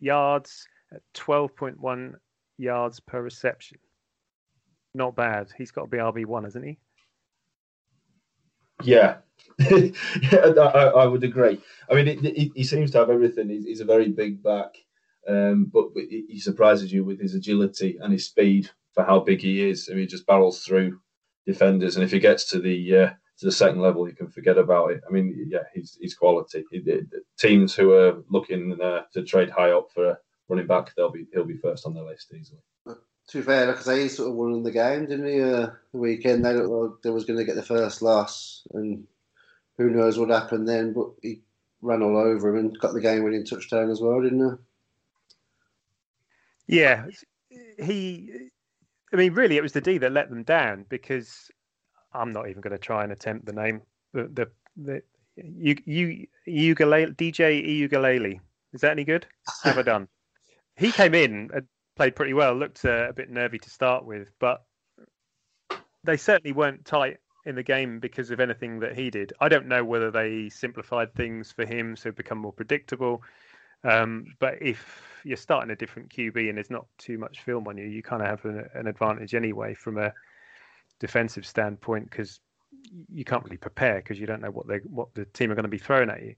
[0.00, 2.14] yards at 12.1
[2.58, 3.78] yards per reception.
[4.94, 5.52] Not bad.
[5.56, 6.78] He's got to be RB one, hasn't he?
[9.70, 9.88] Yeah,
[10.32, 11.58] I, I, would agree.
[11.90, 13.48] I mean, it, it, he seems to have everything.
[13.48, 14.76] He's, he's a very big back,
[15.26, 19.66] um, but, he surprises you with his agility and his speed for how big he
[19.66, 19.88] is.
[19.88, 21.00] I mean, he just barrels through
[21.46, 24.58] defenders, and if he gets to the uh, to the second level, you can forget
[24.58, 25.00] about it.
[25.08, 26.64] I mean, yeah, he's he's quality.
[26.70, 26.82] He,
[27.38, 31.26] teams who are looking uh, to trade high up for a running back, they'll be
[31.32, 32.60] he'll be first on their list easily.
[33.28, 35.42] To be fair, because he sort of won the game, didn't he?
[35.42, 39.06] Uh, the weekend they looked like they was going to get the first loss, and
[39.76, 40.92] who knows what happened then?
[40.92, 41.40] But he
[41.82, 44.58] ran all over him and got the game-winning touchdown as well, didn't
[46.68, 46.76] he?
[46.78, 47.06] Yeah,
[47.78, 48.48] he.
[49.12, 51.50] I mean, really, it was the D that let them down because
[52.12, 53.82] I'm not even going to try and attempt the name.
[54.12, 55.02] The the, the
[55.36, 58.40] you you ukulele DJ ukulele.
[58.72, 59.26] Is that any good?
[59.64, 60.08] Have I done?
[60.76, 61.50] he came in
[61.96, 62.54] played pretty well.
[62.54, 64.64] Looked uh, a bit nervy to start with, but
[66.04, 69.32] they certainly weren't tight in the game because of anything that he did.
[69.40, 73.22] I don't know whether they simplified things for him so become more predictable.
[73.84, 77.78] Um, but if you're starting a different QB and there's not too much film on
[77.78, 80.12] you, you kind of have an, an advantage anyway from a
[80.98, 82.40] defensive standpoint because
[83.12, 85.64] you can't really prepare because you don't know what they what the team are going
[85.64, 86.34] to be throwing at you.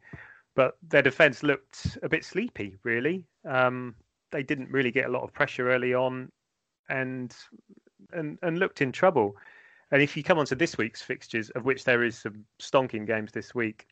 [0.55, 3.25] But their defense looked a bit sleepy, really.
[3.45, 3.95] Um,
[4.31, 6.31] they didn't really get a lot of pressure early on,
[6.89, 7.35] and
[8.13, 9.37] and and looked in trouble.
[9.91, 13.07] And if you come on to this week's fixtures, of which there is some stonking
[13.07, 13.87] games this week,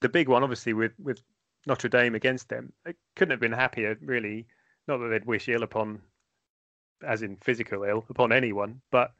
[0.00, 1.22] the big one, obviously, with with
[1.66, 4.46] Notre Dame against them, it couldn't have been happier, really.
[4.88, 6.00] Not that they'd wish ill upon,
[7.04, 9.12] as in physical ill, upon anyone, but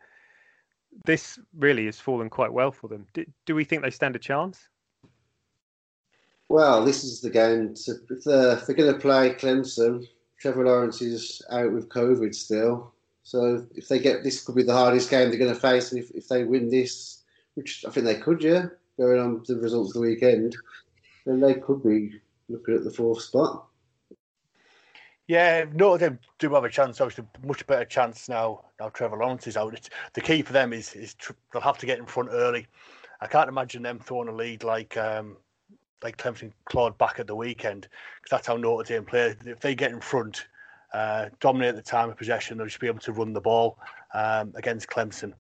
[1.05, 3.07] this really has fallen quite well for them.
[3.13, 4.69] Do, do we think they stand a chance?
[6.49, 7.75] Well, this is the game.
[7.75, 10.07] To, if they're, they're going to play Clemson,
[10.39, 12.93] Trevor Lawrence is out with COVID still.
[13.23, 15.91] So if they get this, could be the hardest game they're going to face.
[15.93, 18.67] And if, if they win this, which I think they could, yeah,
[18.99, 20.57] going on the results of the weekend,
[21.25, 23.67] then they could be looking at the fourth spot.
[25.27, 27.01] Yeah, no, they do have a chance.
[27.01, 28.65] Obviously, much better chance now.
[28.79, 29.75] Now Trevor Lawrence is out.
[29.75, 32.69] It's, the key for them is is tr- they'll have to get in front early.
[33.21, 35.37] I can't imagine them throwing a lead like um,
[36.03, 39.35] like Clemson clawed back at the weekend because that's how Notre Dame play.
[39.45, 40.47] If they get in front,
[40.93, 43.79] uh, dominate the time of possession, they'll just be able to run the ball
[44.15, 45.33] um, against Clemson.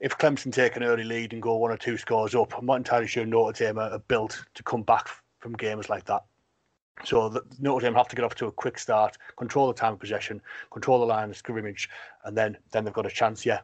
[0.00, 2.76] If Clemson take an early lead and go one or two scores up, I'm not
[2.76, 6.22] entirely sure Notre Dame are built to come back from games like that.
[7.04, 9.94] So the, Notre Dame have to get off to a quick start, control the time
[9.94, 10.40] of possession,
[10.70, 11.88] control the line of scrimmage,
[12.24, 13.44] and then then they've got a chance.
[13.44, 13.60] Yeah.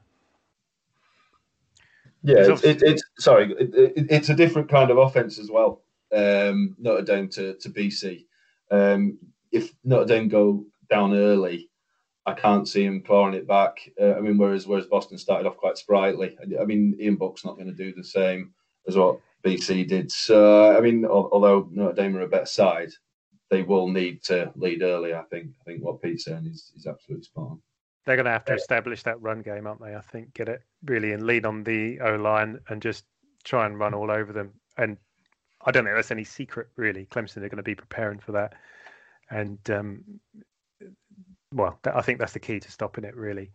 [2.24, 5.82] Yeah, it's, it, it's sorry, it, it's a different kind of offense as well.
[6.12, 8.24] Um, Notre Dame to to BC.
[8.70, 9.18] Um,
[9.50, 11.70] if Notre Dame go down early,
[12.24, 13.78] I can't see him clawing it back.
[14.00, 16.36] Uh, I mean, whereas whereas Boston started off quite sprightly.
[16.60, 18.52] I mean, Ian Book's not going to do the same
[18.86, 20.10] as what BC did.
[20.10, 22.90] So I mean, although Notre Dame are a better side,
[23.50, 25.14] they will need to lead early.
[25.14, 25.50] I think.
[25.60, 27.62] I think what Pete's saying is is absolutely spot on.
[28.04, 29.94] They're going to have to establish that run game, aren't they?
[29.94, 33.04] I think get it really and lean on the O line and just
[33.44, 34.52] try and run all over them.
[34.76, 34.96] And
[35.64, 37.06] I don't think that's any secret, really.
[37.06, 38.54] Clemson are going to be preparing for that,
[39.30, 40.04] and um,
[41.54, 43.16] well, I think that's the key to stopping it.
[43.16, 43.52] Really,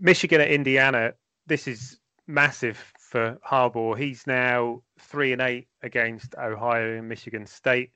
[0.00, 1.12] Michigan at Indiana.
[1.46, 3.96] This is massive for Harbaugh.
[3.96, 7.92] He's now three and eight against Ohio and Michigan State.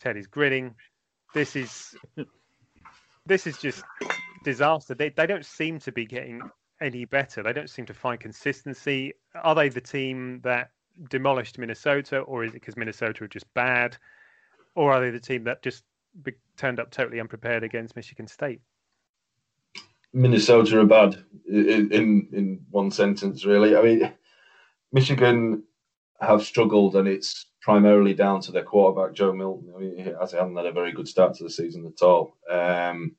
[0.00, 0.74] Ted is grinning.
[1.34, 1.94] This is
[3.26, 3.84] this is just
[4.44, 4.94] disaster.
[4.94, 6.40] They they don't seem to be getting
[6.80, 7.42] any better.
[7.42, 9.14] They don't seem to find consistency.
[9.34, 10.70] Are they the team that
[11.10, 13.96] demolished Minnesota, or is it because Minnesota are just bad,
[14.74, 15.84] or are they the team that just
[16.22, 18.60] be, turned up totally unprepared against Michigan State?
[20.12, 21.16] Minnesota are bad
[21.48, 23.76] in, in in one sentence, really.
[23.76, 24.12] I mean,
[24.92, 25.64] Michigan
[26.20, 29.72] have struggled, and it's primarily down to their quarterback Joe Milton.
[29.74, 32.36] I mean, he hasn't had a very good start to the season at all.
[32.50, 33.16] Um,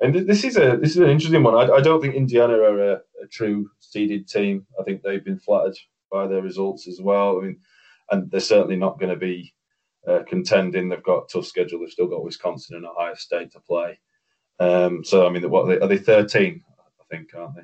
[0.00, 1.54] and this is a this is an interesting one.
[1.54, 4.64] I, I don't think Indiana are a, a, true seeded team.
[4.80, 5.76] I think they've been flattered
[6.10, 7.38] by their results as well.
[7.38, 7.58] I mean,
[8.10, 9.52] and they're certainly not going to be
[10.06, 10.88] uh, contending.
[10.88, 11.80] They've got a tough schedule.
[11.80, 13.98] They've still got Wisconsin and Ohio State to play.
[14.60, 15.98] Um, so I mean, what are they, are they?
[15.98, 16.62] Thirteen,
[17.00, 17.62] I think, aren't they?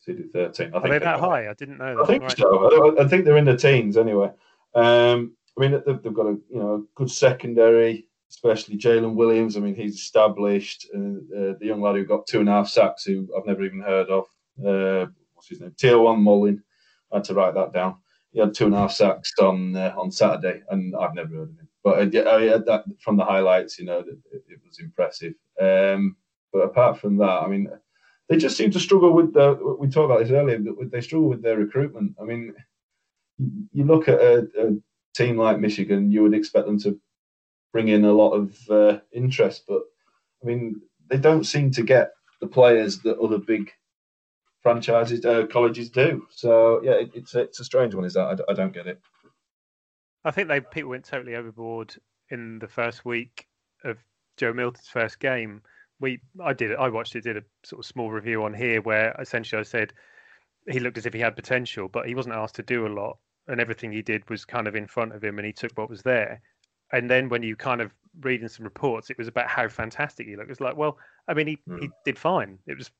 [0.00, 0.68] Seeded thirteen.
[0.68, 1.48] I think are they that high?
[1.48, 1.96] I didn't know.
[1.96, 2.02] That.
[2.02, 2.36] I think right.
[2.36, 2.96] so.
[2.98, 4.30] I, I, think they're in the teens anyway.
[4.74, 9.56] Um, I mean, they've, they've, got a you know a good secondary, especially Jalen Williams.
[9.56, 10.88] I mean, he's established.
[10.92, 13.64] And uh, the young lad who got two and a half sacks, who I've never
[13.64, 14.24] even heard of.
[14.64, 15.74] Uh, what's his name?
[15.78, 16.64] Tiawan Mullen.
[17.12, 17.96] I had to write that down.
[18.32, 21.50] He had two and a half sacks on uh, on Saturday, and I've never heard
[21.50, 21.68] of him.
[21.82, 25.34] But uh, I, I, that, from the highlights, you know, it, it was impressive.
[25.60, 26.16] Um,
[26.52, 27.68] but apart from that, I mean,
[28.28, 29.76] they just seem to struggle with the.
[29.78, 30.62] We talked about this earlier.
[30.90, 32.16] They struggle with their recruitment.
[32.20, 32.54] I mean,
[33.72, 34.76] you look at a, a
[35.14, 37.00] team like Michigan, you would expect them to
[37.72, 39.82] bring in a lot of uh, interest, but
[40.42, 43.70] I mean, they don't seem to get the players that other big
[44.62, 46.26] franchises, uh, colleges do.
[46.30, 48.04] So yeah, it, it's a, it's a strange one.
[48.04, 49.00] Is that I, I don't get it.
[50.24, 51.94] I think they people went totally overboard
[52.30, 53.46] in the first week
[53.84, 53.98] of
[54.36, 55.62] Joe Milton's first game.
[56.00, 56.78] We I did it.
[56.78, 57.24] I watched it.
[57.24, 59.92] Did a sort of small review on here where essentially I said
[60.68, 63.18] he looked as if he had potential, but he wasn't asked to do a lot,
[63.46, 65.90] and everything he did was kind of in front of him, and he took what
[65.90, 66.40] was there.
[66.92, 70.36] And then when you kind of reading some reports, it was about how fantastic he
[70.36, 70.50] looked.
[70.50, 71.80] It's like, well, I mean, he, mm.
[71.80, 72.58] he did fine.
[72.66, 72.90] It was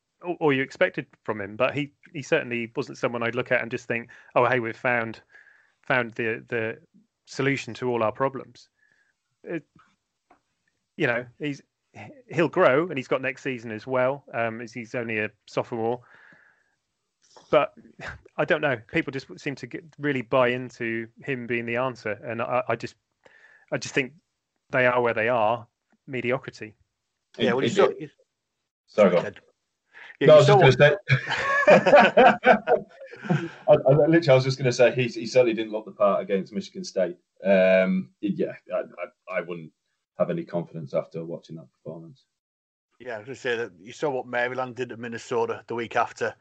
[0.40, 3.70] all you expected from him, but he, he certainly wasn't someone I'd look at and
[3.70, 5.20] just think, oh, hey, we've found
[5.86, 6.78] found the the
[7.26, 8.68] solution to all our problems.
[9.44, 9.64] It,
[10.96, 11.62] you know, he's
[12.28, 14.24] he'll grow, and he's got next season as well.
[14.34, 16.00] Um, as he's only a sophomore,
[17.50, 17.74] but
[18.36, 18.76] I don't know.
[18.92, 22.76] People just seem to get, really buy into him being the answer, and I, I
[22.76, 22.94] just,
[23.72, 24.12] I just think
[24.70, 25.66] they are where they are,
[26.06, 26.74] mediocrity.
[27.38, 27.88] Yeah, well, you saw.
[28.86, 29.30] Sorry, go
[30.20, 30.96] yeah, no, I was just going to say.
[33.68, 35.92] I, I, literally, I was just going to say he, he certainly didn't look the
[35.92, 37.16] part against Michigan State.
[37.44, 39.70] Um, yeah, I, I, I, wouldn't
[40.18, 42.24] have any confidence after watching that performance.
[42.98, 45.74] Yeah, I was going to say that you saw what Maryland did to Minnesota the
[45.74, 46.34] week after.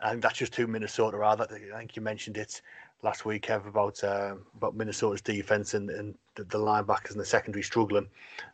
[0.00, 1.36] I think that's just who Minnesota are.
[1.36, 2.60] That I think you mentioned it
[3.02, 7.62] last week, about uh, about Minnesota's defense and, and the, the, linebackers and the secondary
[7.62, 8.08] struggling.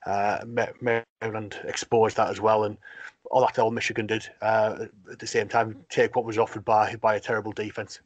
[0.06, 0.38] Uh,
[0.80, 2.76] Maryland exposed that as well, and
[3.30, 6.96] all that all Michigan did uh, at the same time take what was offered by
[6.96, 8.00] by a terrible defense.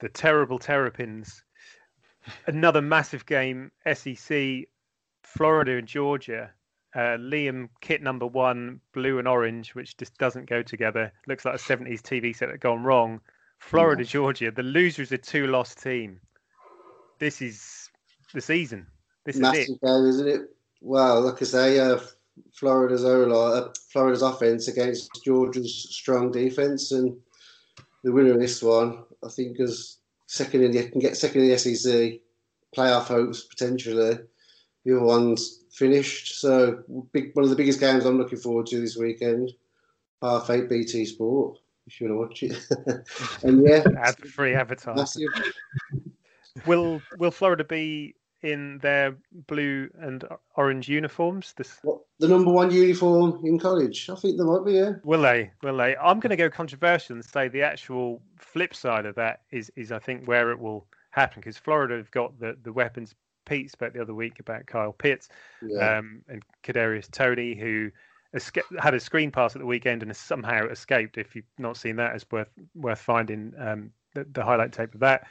[0.00, 1.44] The terrible Terrapins.
[2.46, 3.70] Another massive game.
[3.92, 4.66] SEC,
[5.22, 6.50] Florida and Georgia.
[6.94, 11.10] Uh, Liam kit number one, blue and orange, which just doesn't go together.
[11.26, 13.20] Looks like a 70s TV set that gone wrong.
[13.62, 16.20] Florida, Georgia, the losers a two loss team.
[17.18, 17.88] This is
[18.34, 18.86] the season.
[19.24, 19.80] This Massive is it.
[19.80, 20.40] game, isn't it?
[20.80, 22.00] Wow, like I say, uh,
[22.52, 27.16] Florida's uh, Florida's offense against Georgia's strong defense, and
[28.02, 31.48] the winner of this one, I think, is second in the can get second in
[31.48, 32.20] the SEC
[32.76, 34.18] playoff hopes potentially.
[34.84, 38.80] The other one's finished, so big one of the biggest games I'm looking forward to
[38.80, 39.52] this weekend.
[40.20, 43.42] Half eight BT Sport if you want to watch it.
[43.42, 45.28] and yeah, Ad free advertising.
[46.66, 49.16] will Will Florida be in their
[49.46, 50.24] blue and
[50.56, 51.54] orange uniforms?
[51.56, 54.10] This what, the number one uniform in college.
[54.10, 54.72] I think they might be.
[54.72, 54.92] Yeah.
[55.04, 55.50] Will they?
[55.62, 55.96] Will they?
[55.96, 59.92] I'm going to go controversial and say the actual flip side of that is is
[59.92, 63.14] I think where it will happen because Florida have got the the weapons.
[63.44, 65.28] Pete spoke the other week about Kyle Pitts
[65.62, 65.98] yeah.
[65.98, 67.90] um, and Kadarius Toney, who
[68.80, 71.18] had a screen pass at the weekend and has somehow escaped.
[71.18, 75.00] If you've not seen that, it's worth worth finding um, the, the, highlight tape of
[75.00, 75.26] that.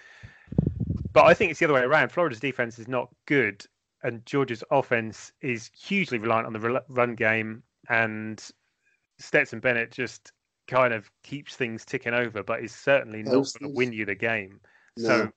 [1.13, 2.11] But I think it's the other way around.
[2.11, 3.65] Florida's defense is not good,
[4.03, 7.63] and Georgia's offense is hugely reliant on the run game.
[7.89, 8.43] And
[9.19, 10.31] Stetson Bennett just
[10.67, 14.15] kind of keeps things ticking over, but is certainly not going to win you the
[14.15, 14.59] game.
[14.97, 15.07] No.
[15.07, 15.31] So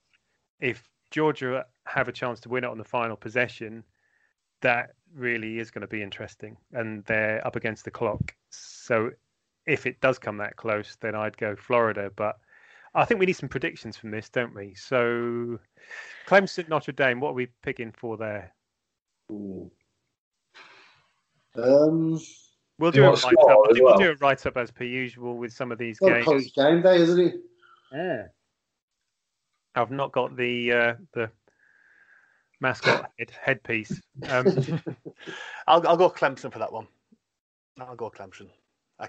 [0.61, 3.85] if Georgia have a chance to win it on the final possession,
[4.61, 8.35] that really is going to be interesting, and they're up against the clock.
[8.51, 9.11] So
[9.67, 12.11] if it does come that close, then I'd go Florida.
[12.15, 12.37] But
[12.95, 14.75] I think we need some predictions from this, don't we?
[14.75, 15.59] So,
[16.27, 18.53] Clemson, Notre Dame, what are we picking for there?
[19.33, 19.71] Ooh.
[21.57, 22.21] Um,
[22.79, 23.25] We'll do You a write up.
[23.25, 23.99] I as think we'll well?
[23.99, 26.25] do a write up as per usual with some of these well, games.
[26.25, 27.35] college game day, isn't it?
[27.93, 28.23] Yeah.
[29.77, 31.31] I've not got the uh, the
[32.65, 34.01] mascot head, headpiece.
[34.31, 34.47] Um,
[35.67, 36.87] I'll, I'll go Clemson for that one.
[37.79, 38.49] I'll go Clemson.
[38.99, 39.09] I,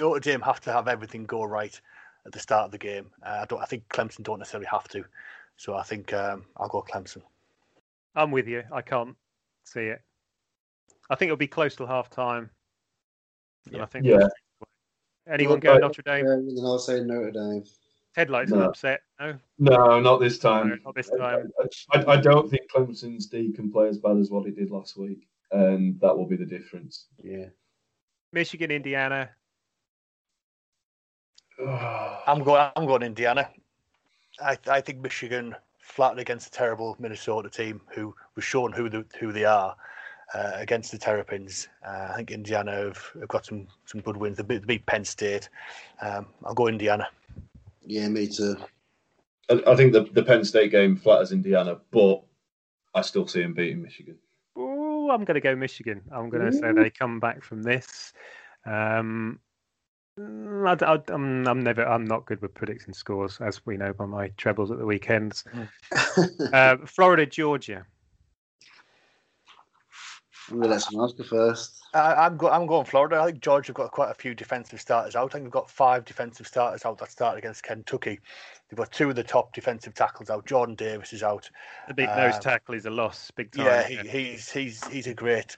[0.00, 1.78] Notre Dame have to have everything go right
[2.24, 3.10] at the start of the game.
[3.24, 3.60] Uh, I don't.
[3.60, 5.04] I think Clemson don't necessarily have to.
[5.56, 7.22] So I think um, I'll go Clemson.
[8.14, 8.62] I'm with you.
[8.72, 9.14] I can't
[9.64, 10.00] see it.
[11.10, 12.48] I think it'll be close till half time.
[13.70, 14.28] And I think Yeah.
[15.30, 16.24] anyone Well, go Notre Dame?
[16.24, 17.64] Yeah, and I'll say Notre Dame.
[18.14, 18.60] Headlights No.
[18.60, 19.00] are upset.
[19.18, 20.80] No, No, not this no, time.
[20.84, 21.50] not this time.
[21.92, 24.70] I, I, I don't think Clemson's D can play as bad as what it did
[24.70, 27.06] last week, and that will be the difference.
[27.22, 27.46] Yeah.
[28.32, 29.30] Michigan, Indiana.
[32.26, 32.70] I'm going.
[32.76, 33.48] I'm going Indiana.
[34.42, 39.04] I, I think Michigan flattened against a terrible Minnesota team who was shown who the,
[39.20, 39.76] who they are
[40.34, 41.68] uh, against the Terrapins.
[41.86, 44.38] Uh, I think Indiana have, have got some, some good wins.
[44.38, 45.48] They beat, they beat Penn State.
[46.00, 47.08] Um, I'll go Indiana.
[47.86, 48.56] Yeah, me too.
[49.50, 52.22] I, I think the, the Penn State game flatters Indiana, but
[52.94, 54.18] I still see him beating Michigan.
[54.56, 56.02] Oh, I'm going to go Michigan.
[56.12, 58.12] I'm going to say they come back from this.
[58.66, 59.40] Um,
[60.18, 61.86] mm, I, I, am I'm never.
[61.86, 65.44] I'm not good with predicting scores, as we know by my trebles at the weekends.
[66.52, 67.86] uh, Florida, Georgia.
[70.52, 71.80] I'm going to let someone else go first.
[71.94, 73.18] I, I'm, go, I'm going Florida.
[73.18, 75.24] I think Georgia have got quite a few defensive starters out.
[75.24, 78.20] I think they've got five defensive starters out that started against Kentucky.
[78.68, 80.44] They've got two of the top defensive tackles out.
[80.44, 81.48] Jordan Davis is out.
[81.88, 83.64] The big nose Um, tackle is a loss, big time.
[83.64, 85.56] Yeah, he, he's he's he's a great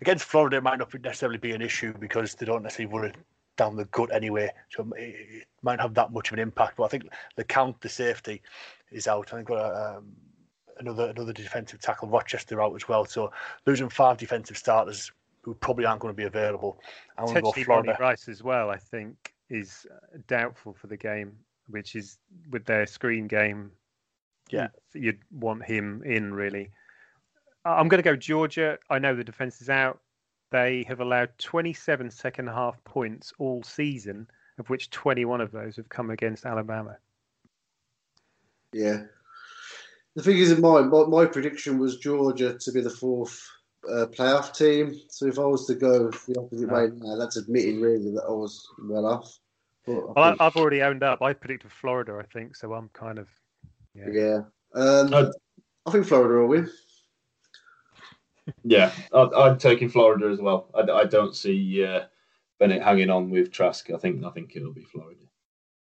[0.00, 0.58] against Florida.
[0.58, 3.16] It might not necessarily be an issue because they don't necessarily run it
[3.56, 6.76] down the gut anyway, so it, it might have that much of an impact.
[6.76, 8.42] But I think the count, the safety,
[8.90, 9.32] is out.
[9.32, 10.12] I think got a, um,
[10.80, 13.04] another another defensive tackle, Rochester out as well.
[13.04, 13.32] So
[13.66, 15.12] losing five defensive starters
[15.42, 16.80] who probably aren't going to be available.
[17.16, 18.02] I'm going to go Potentially Ronnie Florida.
[18.02, 18.70] Rice as well.
[18.70, 21.32] I think is uh, doubtful for the game,
[21.68, 22.18] which is
[22.50, 23.70] with their screen game.
[24.50, 24.68] Yeah.
[24.94, 26.70] you'd, you'd want him in really.
[27.64, 28.78] I'm going to go Georgia.
[28.88, 30.00] I know the defense is out.
[30.50, 34.26] They have allowed 27 second half points all season,
[34.58, 36.96] of which 21 of those have come against Alabama.
[38.72, 39.02] Yeah.
[40.16, 43.40] The thing is, in mind, my, my prediction was Georgia to be the fourth
[43.88, 44.94] uh, playoff team.
[45.08, 48.32] So if I was to go the opposite way now, that's admitting really that I
[48.32, 49.38] was well off.
[49.86, 51.22] But I Well, I, think- I've already owned up.
[51.22, 53.28] I predicted Florida, I think, so I'm kind of.
[53.94, 54.04] Yeah.
[54.12, 54.36] yeah.
[54.74, 55.30] Um, Uh,
[55.86, 56.70] I think Florida will win.
[58.64, 60.70] Yeah, I'd, I'd take in Florida as well.
[60.74, 62.04] I, I don't see uh,
[62.58, 63.90] Bennett hanging on with Trask.
[63.90, 65.20] I think I think it'll be Florida.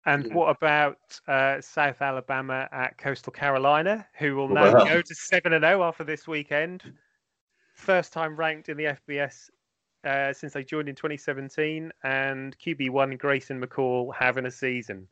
[0.07, 0.35] And Yeah.
[0.35, 4.85] what about uh, South Alabama at Coastal Carolina, who will now well.
[4.87, 6.83] go to seven and zero after this weekend?
[7.75, 9.51] First time ranked in the FBS
[10.05, 15.09] uh, since they joined in 2017, and QB one Grayson McCall having a season.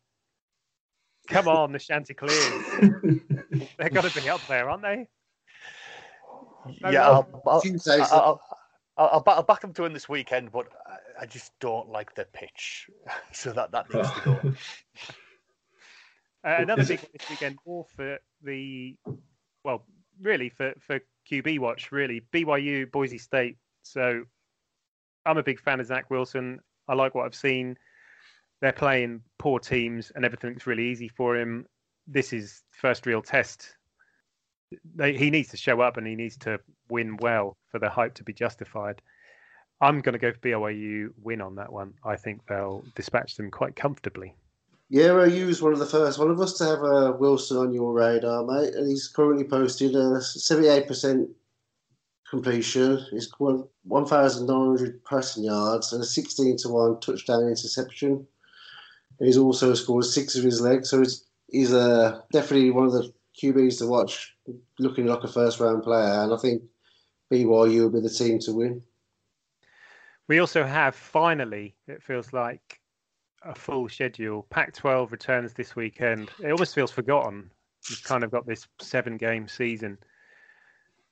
[1.28, 2.36] Come on, the Chanticleers!
[3.78, 5.08] They're got to be up there, aren't they?
[6.82, 7.08] No, Yeah.
[7.08, 7.62] I'll, I'll,
[8.12, 8.40] I'll,
[9.02, 11.88] I'll, I'll, I'll, back, I'll them to win this weekend, but I, I just don't
[11.88, 12.88] like the pitch,
[13.32, 14.52] so that that needs to go.
[16.44, 18.96] Uh, another Is big one this weekend, more for the,
[19.62, 19.84] well,
[20.20, 20.98] really for, for
[21.30, 22.22] QB watch, really.
[22.32, 23.58] BYU, Boise State.
[23.84, 24.24] So
[25.24, 26.58] I'm a big fan of Zach Wilson.
[26.88, 27.76] I like what I've seen.
[28.60, 31.64] They're playing poor teams and everything's really easy for him.
[32.08, 33.76] This is first real test.
[34.98, 36.58] He needs to show up and he needs to
[36.88, 39.00] win well for the hype to be justified.
[39.80, 41.94] I'm going to go for BYU win on that one.
[42.04, 44.36] I think they'll dispatch them quite comfortably.
[44.88, 47.72] Yeah, you was one of the first one of us to have a Wilson on
[47.72, 51.30] your radar, mate, and he's currently posted a seventy-eight percent
[52.28, 53.04] completion.
[53.10, 58.26] He's got one thousand nine hundred passing yards and a sixteen to one touchdown interception.
[59.18, 62.92] And he's also scored six of his legs, so he's he's uh, definitely one of
[62.92, 64.31] the QBs to watch,
[64.78, 66.22] looking like a first-round player.
[66.22, 66.62] And I think
[67.32, 68.82] BYU will be the team to win.
[70.28, 72.80] We also have finally, it feels like
[73.44, 74.46] a full schedule.
[74.50, 76.30] Pac 12 returns this weekend.
[76.42, 77.50] It almost feels forgotten.
[77.90, 79.98] We've kind of got this seven game season,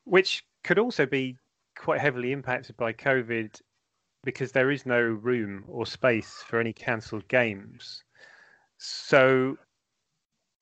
[0.05, 1.37] which could also be
[1.77, 3.61] quite heavily impacted by COVID
[4.23, 8.05] because there is no room or space for any cancelled games.
[8.79, 9.57] So,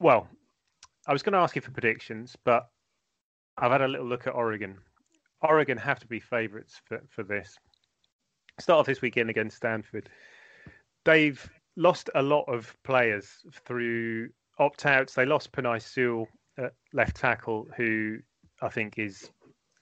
[0.01, 0.29] well,
[1.09, 2.69] I was going to ask you for predictions, but
[3.57, 4.77] I've had a little look at Oregon.
[5.41, 7.57] Oregon have to be favourites for, for this.
[8.61, 10.11] Start off this weekend against Stanford.
[11.07, 13.27] They've lost a lot of players
[13.65, 14.29] through
[14.59, 15.15] opt outs.
[15.15, 16.29] They lost Penei Sewell
[16.59, 18.19] at left tackle, who
[18.61, 19.31] I think is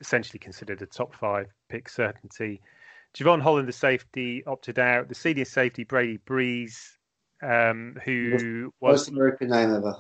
[0.01, 2.61] essentially considered a top five pick certainty.
[3.19, 5.09] Jevon Holland, the safety, opted out.
[5.09, 6.99] The senior safety, Brady Breeze,
[7.43, 9.97] um, who was Most American name ever.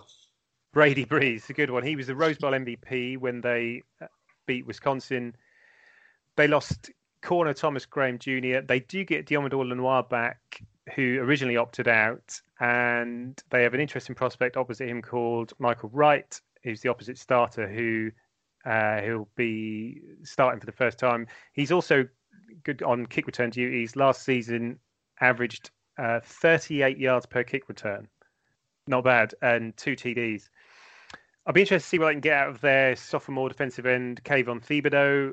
[0.77, 1.83] Brady Breeze, a good one.
[1.83, 4.09] He was the Rose Bowl MVP when they uh,
[4.45, 5.35] beat Wisconsin.
[6.37, 6.91] They lost
[7.23, 8.61] corner Thomas Graham Jr.
[8.61, 10.61] They do get Deommodore Lenoir back,
[10.95, 16.39] who originally opted out, and they have an interesting prospect opposite him called Mykael Wright,
[16.63, 18.11] who's the opposite starter, who
[18.71, 21.27] uh, he'll be starting for the first time.
[21.55, 22.07] He's also
[22.65, 23.97] good on kick return duties.
[23.97, 24.79] Last season,
[25.23, 28.07] averaged uh, 38 yards per kick return.
[28.89, 30.51] Not bad, and two TDs.
[31.47, 34.23] I'll be interested to see what I can get out of their sophomore defensive end,
[34.25, 35.33] Kayvon Thibodeaux,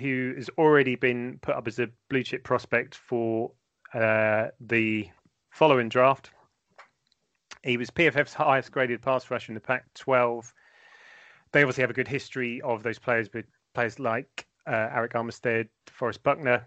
[0.00, 3.52] who has already been put up as a blue chip prospect for
[3.94, 5.08] uh, the
[5.50, 6.30] following draft.
[7.62, 10.52] He was PFF's highest graded pass rusher in the Pac 12.
[11.52, 15.68] They obviously have a good history of those players with players like uh, Arik Armstead,
[15.86, 16.66] Forrest Buckner.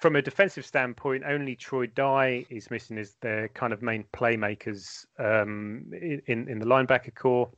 [0.00, 5.04] From a defensive standpoint, only Troy Dye is missing as their kind of main playmakers
[5.18, 7.50] um, in, in the linebacker core.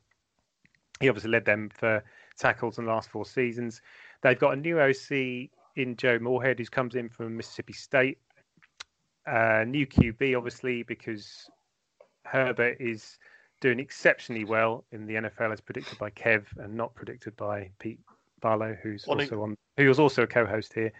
[1.00, 2.02] He obviously led them for
[2.38, 3.80] tackles in the last four seasons.
[4.22, 8.18] They've got a new OC in Joe Moorhead, who comes in from Mississippi State.
[9.26, 11.50] Uh, new QB, obviously, because
[12.24, 13.18] Herbert is
[13.60, 18.00] doing exceptionally well in the NFL as predicted by Kev and not predicted by Pete
[18.40, 20.92] Barlow, who's also on, who was also a co-host here.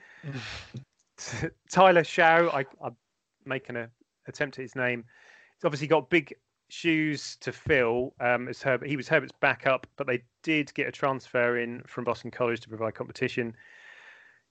[1.71, 2.97] Tyler Shaw, I, I'm
[3.45, 3.89] making an
[4.27, 5.05] attempt at his name.
[5.57, 6.35] He's obviously got big
[6.69, 8.15] shoes to fill.
[8.21, 12.05] Um, as Herbert, he was Herbert's backup, but they did get a transfer in from
[12.05, 13.55] Boston College to provide competition.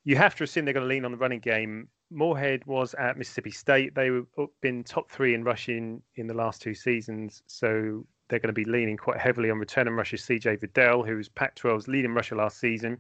[0.04, 1.88] You have to assume they're going to lean on the running game.
[2.12, 3.96] Moorhead was at Mississippi State.
[3.96, 8.40] They were up- been top three in rushing in the last two seasons, so they're
[8.40, 11.88] going to be leaning quite heavily on return and rusher CJ Verdell, who was Pac-12's
[11.88, 12.98] leading rusher last season,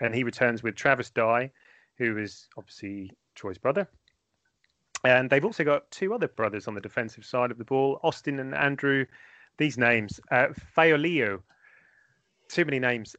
[0.00, 1.50] and he returns with Travis Dye,
[1.98, 3.88] who is obviously Troy's brother.
[5.04, 8.38] And they've also got two other brothers on the defensive side of the ball, Austin
[8.38, 9.04] and Andrew.
[9.58, 11.42] These names, uh, Faoliu,
[12.48, 13.16] too many names.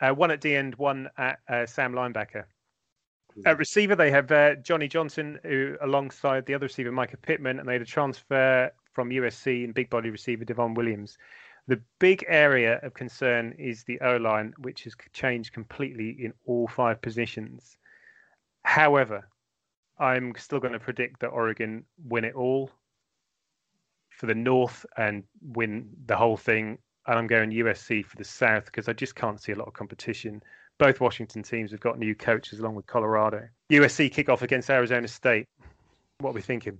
[0.00, 2.44] Uh, one at D end, one at uh, Sam linebacker.
[3.46, 7.68] At receiver, they have uh, Johnny Johnson, who alongside the other receiver, Mycah Pittman, and
[7.68, 11.16] they had a transfer from USC and big body receiver Devon Williams.
[11.68, 16.66] The big area of concern is the O line, which has changed completely in all
[16.66, 17.76] five positions.
[18.64, 19.28] However,
[20.00, 22.70] I'm still going to predict that Oregon win it all
[24.08, 26.78] for the North and win the whole thing.
[27.06, 29.74] And I'm going USC for the South because I just can't see a lot of
[29.74, 30.42] competition.
[30.78, 33.46] Both Washington teams have got new coaches along with Colorado.
[33.70, 35.46] USC kick off against Arizona State.
[36.18, 36.78] What are we thinking?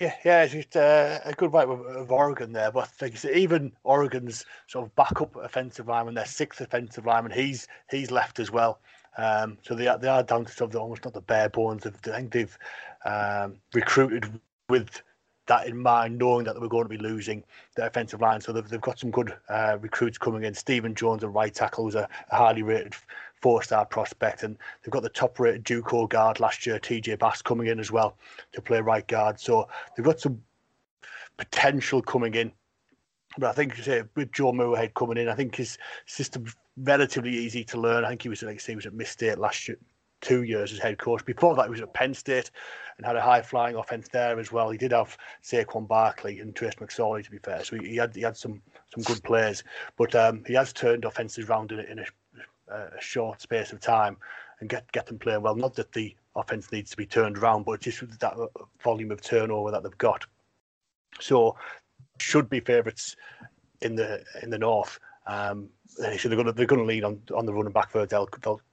[0.00, 2.72] Yeah, yeah, it's just, uh, a good right of, Oregon there.
[2.72, 2.90] But
[3.32, 8.50] even Oregon's sort of backup offensive lineman, their sixth offensive lineman, he's he's left as
[8.50, 8.80] well.
[9.16, 11.86] Um, so they are, they are down to sort of almost not the bare bones.
[11.86, 12.58] Of, I think they've
[13.04, 15.02] um, recruited with
[15.46, 17.44] that in mind, knowing that they were going to be losing
[17.76, 18.40] the offensive line.
[18.40, 20.54] So they've, they've got some good uh, recruits coming in.
[20.54, 22.94] Stephen Jones, a right tackle, who's a, a highly rated
[23.42, 27.78] four-star prospect, and they've got the top-rated JUCO guard last year, TJ Bass, coming in
[27.78, 28.16] as well
[28.52, 29.38] to play right guard.
[29.38, 30.40] So they've got some
[31.36, 32.52] potential coming in.
[33.38, 37.64] But I think say, with Joe Moorhead coming in, I think his system's relatively easy
[37.64, 38.04] to learn.
[38.04, 39.78] I think he was like I say, he was at Miss State last year,
[40.20, 41.24] two years as head coach.
[41.24, 42.50] Before that, he was at Penn State
[42.96, 44.70] and had a high flying offense there as well.
[44.70, 47.64] He did have Saquon Barkley and Trace McSorley, to be fair.
[47.64, 48.62] So he, he had he had some
[48.94, 49.64] some good players,
[49.96, 53.80] but um, he has turned offenses around in, a- in a, a short space of
[53.80, 54.16] time
[54.60, 55.56] and get get them playing well.
[55.56, 58.36] Not that the offense needs to be turned around, but just with that
[58.82, 60.24] volume of turnover that they've got.
[61.20, 61.56] So
[62.18, 63.16] should be favourites
[63.80, 64.98] in the in the north.
[65.26, 67.90] Um, they should- they're going to they're going to lean on on the running back
[67.90, 68.28] for they'll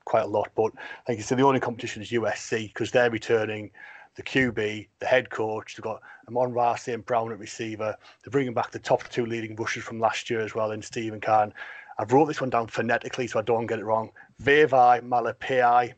[0.06, 0.50] quite a lot.
[0.56, 0.74] But
[1.08, 3.72] like you said, the only competition is USC because they're returning
[4.16, 5.76] the QB, the head coach.
[5.76, 7.06] They've got Amon Ra, St.
[7.06, 7.96] Brown at receiver.
[8.24, 11.22] They're bringing back the top two leading rushers from last year as well in Stephen
[11.22, 11.52] Carr.
[11.98, 14.12] I've wrote this one down phonetically so I don't get it wrong.
[14.42, 15.94] Vavae Malepeai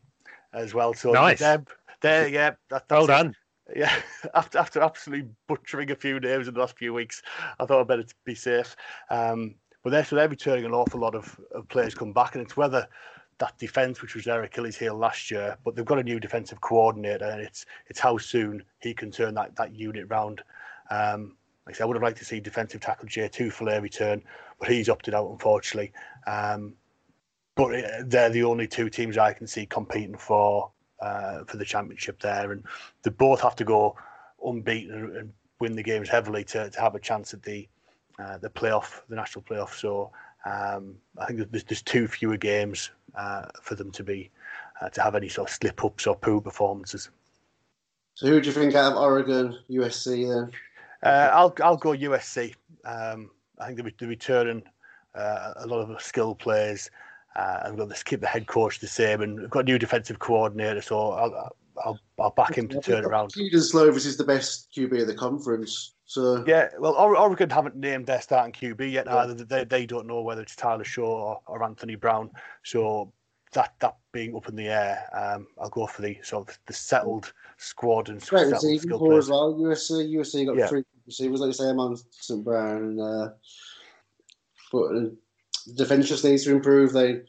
[0.52, 0.94] as well.
[0.94, 1.40] So Nice.
[1.40, 1.64] they're,
[2.02, 3.34] they're yeah, that, that's Well it.
[3.74, 3.94] Yeah,
[4.34, 7.22] after after absolutely butchering a few names in the last few weeks,
[7.58, 8.76] I thought I'd better be safe.
[9.10, 12.44] Um, but they're so they're returning an awful lot of, of players come back, and
[12.44, 12.88] it's whether
[13.38, 16.60] that defense, which was their Achilles heel last year, but they've got a new defensive
[16.60, 20.42] coordinator, and it's it's how soon he can turn that that unit round.
[20.90, 21.36] Um,
[21.66, 24.22] like I said, I would have liked to see defensive tackle Jay Tufele return,
[24.58, 25.92] but he's opted out unfortunately.
[26.26, 26.74] Um,
[27.56, 31.64] but uh, they're the only two teams I can see competing for uh, for the
[31.64, 32.64] championship there, and
[33.02, 33.96] they both have to go
[34.44, 37.66] unbeaten and, win the games heavily to, to have a chance at the
[38.18, 39.72] uh, the playoff, the national playoff.
[39.72, 40.10] So
[40.44, 44.30] um, I think there's, there's too fewer games uh, for them to be
[44.80, 47.10] uh, to have any sort of slip ups or poor performances.
[48.14, 50.50] So who do you think out of Oregon, USC then?
[51.02, 52.54] Uh, I'll I'll go USC.
[52.84, 54.62] Um, I think they're, returning
[55.14, 56.90] uh, a lot of skilled players.
[57.36, 59.78] Uh, and got to keep the head coach the same, and we've got a new
[59.78, 61.52] defensive coordinator, so I'll
[61.84, 63.32] I'll, I'll back him to turn around.
[63.32, 65.94] Slovis is the best QB of the conference.
[66.06, 69.16] So yeah, well, Oregon haven't named their starting QB yet yeah.
[69.16, 69.34] either.
[69.34, 72.30] They, they don't know whether it's Tyler Shough or, or Anthony Brown.
[72.62, 73.12] So
[73.52, 76.72] that that being up in the air, um, I'll go for the sort of the
[76.72, 79.24] settled squad and right, settled skill players.
[79.24, 79.54] as well.
[79.54, 80.66] USC, USC got yeah.
[80.66, 82.44] three receivers, like you say, Amon St.
[82.44, 83.28] Brown, and uh,
[84.70, 84.90] but
[85.68, 86.92] uh, defense just needs to improve.
[86.92, 87.22] They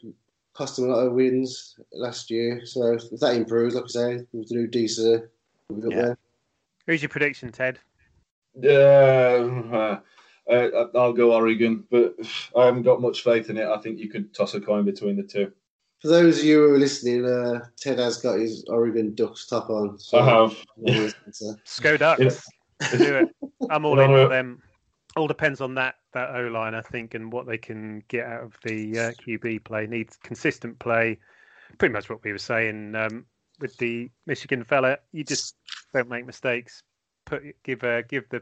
[0.54, 4.26] cost them a lot of wins last year, so if that improves, like I say,
[4.32, 5.26] with the new DC,
[5.68, 6.02] we'll yeah.
[6.02, 6.18] there.
[6.86, 7.78] Who's your prediction, Ted?
[8.62, 9.98] Uh,
[10.50, 12.14] uh, I'll go Oregon, but
[12.56, 13.66] I haven't got much faith in it.
[13.66, 15.52] I think you could toss a coin between the two.
[16.00, 19.70] For those of you who are listening, uh, Ted has got his Oregon Ducks top
[19.70, 19.98] on.
[19.98, 20.56] So I have.
[21.80, 22.46] Go Ducks.
[22.96, 23.28] do it.
[23.70, 24.62] I'm all in on them.
[25.16, 28.42] All depends on that that O line, I think, and what they can get out
[28.42, 29.86] of the uh, QB play.
[29.86, 31.18] Needs consistent play.
[31.78, 33.26] Pretty much what we were saying um,
[33.60, 34.98] with the Michigan fella.
[35.12, 35.56] You just
[35.92, 36.82] don't make mistakes.
[37.26, 38.40] Put give uh, give the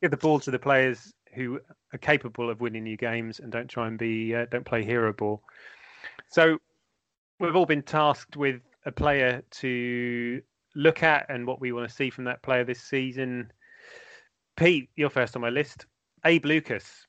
[0.00, 1.60] give the ball to the players who
[1.92, 5.12] are capable of winning you games, and don't try and be uh, don't play hero
[5.12, 5.42] ball.
[6.30, 6.58] So
[7.40, 10.40] we've all been tasked with a player to
[10.76, 13.50] look at and what we want to see from that player this season.
[14.56, 15.86] Pete, you're first on my list.
[16.24, 17.07] Abe Lucas.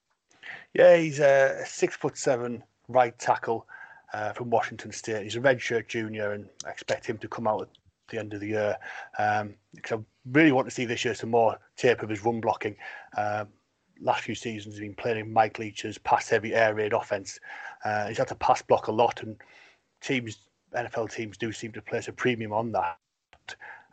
[0.74, 3.68] Yeah, he's a six foot seven right tackle
[4.14, 5.24] uh, from Washington State.
[5.24, 7.68] He's a redshirt junior, and I expect him to come out at
[8.10, 8.78] the end of the year.
[9.18, 12.42] Um, because I really want to see this year some more tape of his run
[12.42, 12.76] blocking.
[13.18, 13.48] Um,
[14.02, 17.40] last few seasons, he's been playing in Mike Leach's pass heavy air raid offense.
[17.84, 19.36] Uh, he's had to pass block a lot, and
[20.02, 20.40] teams,
[20.76, 22.98] NFL teams, do seem to place a premium on that.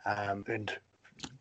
[0.05, 0.71] Um, and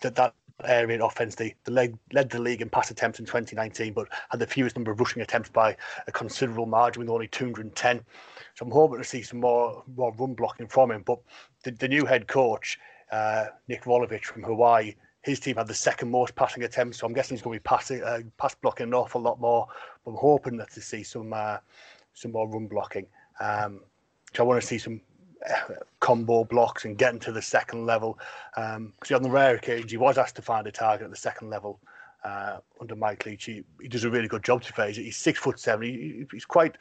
[0.03, 0.35] that that
[0.65, 4.09] air raid offense, they, they led, led the league in pass attempts in 2019, but
[4.31, 5.77] had the fewest number of rushing attempts by
[6.07, 8.01] a considerable margin with only 210.
[8.55, 11.03] So I'm hoping to see some more, more run blocking from him.
[11.03, 11.21] But
[11.63, 12.79] the, the new head coach,
[13.13, 17.13] uh, Nick Rolovich from Hawaii, his team had the second most passing attempts, so I'm
[17.13, 19.67] guessing he's going to be passing, uh, pass blocking an awful lot more.
[20.05, 21.59] But I'm hoping that to see some uh,
[22.15, 23.07] some more run blocking.
[23.41, 23.81] Um,
[24.35, 25.01] so I want to see some
[26.01, 28.19] combo blocks and getting to the second level.
[28.55, 28.77] Because
[29.11, 31.51] um, on the rare occasions he was asked to find a target at the second
[31.51, 31.81] level
[32.25, 33.45] uh, under Mike Leach.
[33.45, 34.99] He, he, does a really good job to face.
[34.99, 35.05] It.
[35.05, 35.87] He's six foot seven.
[35.87, 36.77] He, he's quite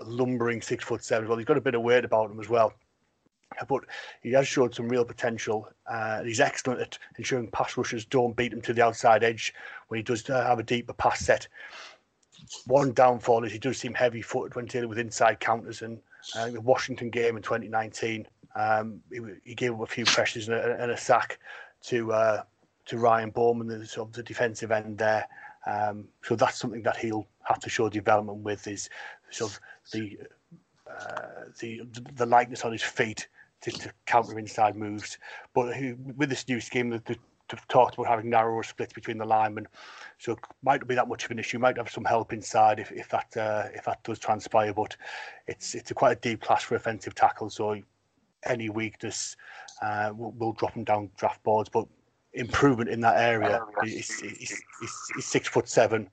[0.00, 1.28] lumbering six foot seven.
[1.28, 2.72] Well, he's got a bit of weight about him as well.
[3.68, 3.84] But
[4.22, 5.68] he has showed some real potential.
[5.86, 9.54] Uh, he's excellent at ensuring pass rushers don't beat him to the outside edge
[9.88, 11.48] when he does uh, have a deeper pass set.
[12.66, 16.00] One downfall is he does seem heavy footed when dealing with inside counters and
[16.34, 20.56] uh, the Washington game in 2019, um, he, he, gave up a few pressures and
[20.56, 21.38] a, and a sack
[21.82, 22.42] to uh,
[22.86, 25.26] to Ryan Bowman, the sort of the defensive end there.
[25.66, 28.88] Um, so that's something that he'll have to show development with is
[29.30, 29.60] sort of
[29.92, 30.18] the
[30.88, 31.82] uh, the
[32.14, 33.28] the lightness on his feet
[33.62, 35.18] to, to counter inside moves.
[35.54, 37.18] But he, with this new scheme, the, the
[37.68, 39.66] talked about having narrower splits between the linemen,
[40.18, 41.58] so it might not be that much of an issue.
[41.58, 44.72] Might have some help inside if, if that uh, if that does transpire.
[44.72, 44.96] But
[45.46, 47.50] it's it's a quite a deep class for offensive tackle.
[47.50, 47.80] So
[48.44, 49.36] any weakness
[49.82, 51.68] uh, will, will drop him down draft boards.
[51.68, 51.86] But
[52.36, 53.60] improvement in that area.
[53.82, 56.08] He's, he's, he's, he's six foot seven.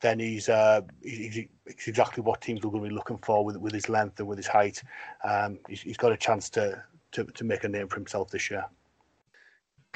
[0.00, 1.46] Then he's, uh, he's,
[1.86, 4.38] exactly what teams are going to be looking for with with his length and with
[4.38, 4.82] his height.
[5.24, 8.50] Um, he's, he's got a chance to, to to make a name for himself this
[8.50, 8.66] year.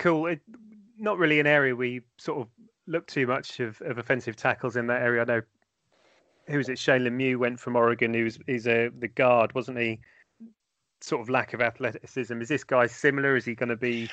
[0.00, 0.28] Cool.
[0.28, 0.40] It,
[0.98, 2.48] not really an area we sort of
[2.86, 5.20] look too much of, of offensive tackles in that area.
[5.20, 5.42] I know
[6.48, 6.78] who was it?
[6.78, 8.12] Shane Lemieux went from Oregon.
[8.24, 10.00] Was he's a the guard, wasn't he?
[11.02, 12.40] Sort of lack of athleticism.
[12.40, 13.36] Is this guy similar?
[13.36, 14.08] Is he going to be?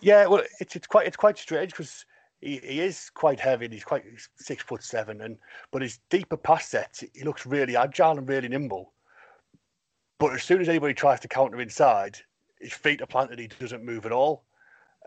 [0.00, 2.06] Yeah, well, it's it's quite it's quite strange because
[2.40, 5.36] he, he is quite heavy and he's quite he's six foot seven, and
[5.70, 8.92] but his deeper pass sets, he looks really agile and really nimble.
[10.18, 12.18] But as soon as anybody tries to counter inside,
[12.60, 13.38] his feet are planted.
[13.38, 14.44] He doesn't move at all.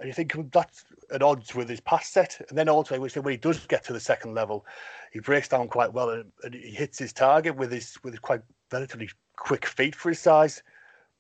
[0.02, 2.42] And you think that's at odds with his pass set.
[2.50, 4.66] And then also, when he does get to the second level,
[5.12, 8.20] he breaks down quite well and, and he hits his target with his with his
[8.20, 8.42] quite
[8.72, 10.64] relatively quick feet for his size.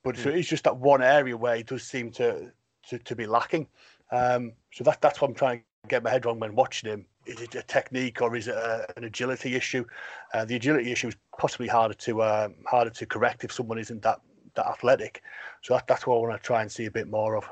[0.03, 0.23] But mm.
[0.23, 0.37] so hmm.
[0.37, 2.51] it's just that one area where he does seem to
[2.89, 3.67] to, to be lacking.
[4.11, 7.05] Um, so that that's what I'm trying to get my head on when watching him.
[7.27, 9.85] Is it a technique or is it a, an agility issue?
[10.33, 14.01] Uh, the agility issue is possibly harder to um, harder to correct if someone isn't
[14.01, 14.21] that
[14.55, 15.21] that athletic.
[15.61, 17.47] So that, that's what I want to try and see a bit more of.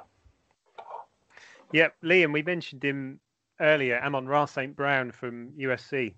[1.72, 3.20] Yep, Liam, we mentioned him
[3.60, 4.76] earlier, Amon-Ra St.
[4.76, 6.14] Brown from USC.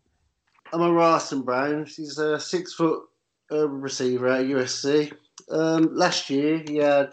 [0.74, 1.46] Amon-Ra St.
[1.46, 1.86] Brown.
[1.86, 3.04] He's a six foot
[3.52, 5.12] uh, receiver at USC.
[5.50, 7.12] Um, last year, he had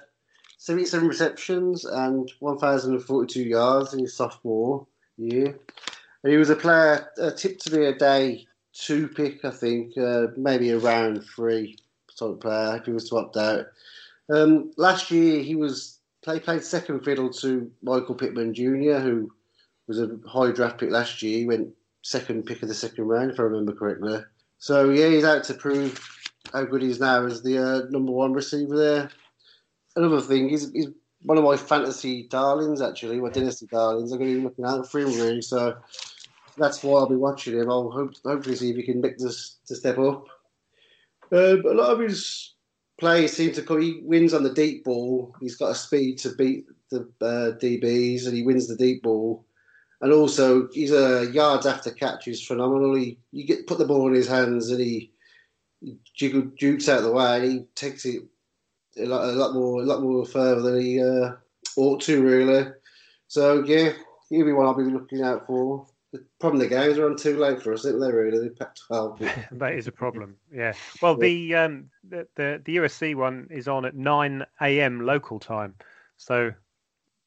[0.58, 4.86] 77 receptions and 1,042 yards in his sophomore
[5.16, 5.58] year.
[6.22, 9.96] And he was a player uh, tipped to be a day two pick, I think,
[9.98, 11.76] uh, maybe a round three
[12.18, 13.66] type player if he was opt out.
[14.32, 19.30] Um, last year, he was play, played second fiddle to Michael Pittman Jr., who
[19.86, 21.38] was a high draft pick last year.
[21.38, 21.70] He went
[22.02, 24.20] second pick of the second round, if I remember correctly.
[24.58, 25.98] So, yeah, he's out to prove
[26.52, 29.10] how good he is now as the uh, number one receiver there.
[29.96, 30.88] Another thing, he's, he's
[31.22, 34.12] one of my fantasy darlings, actually, my dynasty darlings.
[34.12, 35.42] I'm going to be looking out for him, really.
[35.42, 35.76] So,
[36.56, 37.70] that's why I'll be watching him.
[37.70, 40.26] I'll hope, hopefully see if he can make this to step up.
[41.32, 42.54] Uh, a lot of his
[42.98, 43.80] plays seems to come.
[43.80, 45.34] He wins on the deep ball.
[45.40, 49.44] He's got a speed to beat the uh, DBs, and he wins the deep ball.
[50.00, 52.94] And also, he's a yards after catch is phenomenal.
[52.94, 55.12] He you get put the ball in his hands, and he,
[55.80, 58.22] he jiggle jukes out of the way, and he takes it
[58.98, 61.32] a lot, a lot more, a lot more further than he uh,
[61.76, 62.70] ought to, really.
[63.28, 63.92] So yeah,
[64.28, 65.86] he'll be one I'll be looking out for.
[66.12, 68.10] The problem the games are on too late for us, isn't they?
[68.10, 69.48] Really, the Pac-12.
[69.58, 70.36] that is a problem.
[70.52, 70.72] Yeah.
[71.02, 75.04] Well, the um, the, the the USC one is on at nine a.m.
[75.04, 75.74] local time,
[76.16, 76.50] so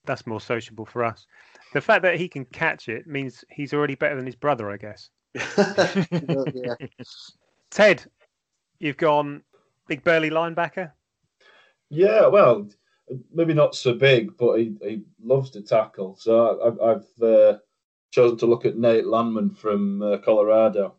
[0.06, 1.28] that's more sociable for us.
[1.74, 4.78] The fact that he can catch it means he's already better than his brother, I
[4.78, 5.10] guess.
[5.36, 6.76] yeah.
[7.70, 8.04] Ted,
[8.80, 9.44] you've gone
[9.88, 10.92] big burly linebacker.
[11.90, 12.68] Yeah, well,
[13.34, 16.16] maybe not so big, but he, he loves to tackle.
[16.16, 17.58] So I, I've uh,
[18.12, 20.96] chosen to look at Nate Landman from uh, Colorado.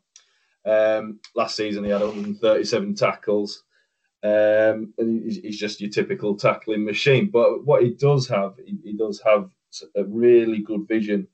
[0.65, 3.65] Um, last season, he had 137 tackles.
[4.25, 7.31] Um, and he's, he's, just your typical tackling machine.
[7.31, 9.51] But what he does have, he, he does have
[9.97, 11.27] a really good vision,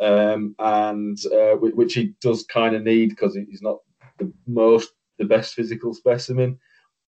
[0.00, 3.80] um, and uh, which he does kind of need because he's not
[4.18, 6.58] the most, the best physical specimen.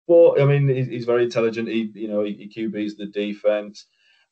[0.07, 1.69] But I mean, he's, very intelligent.
[1.69, 3.87] He, you know, he, he QBs the defense,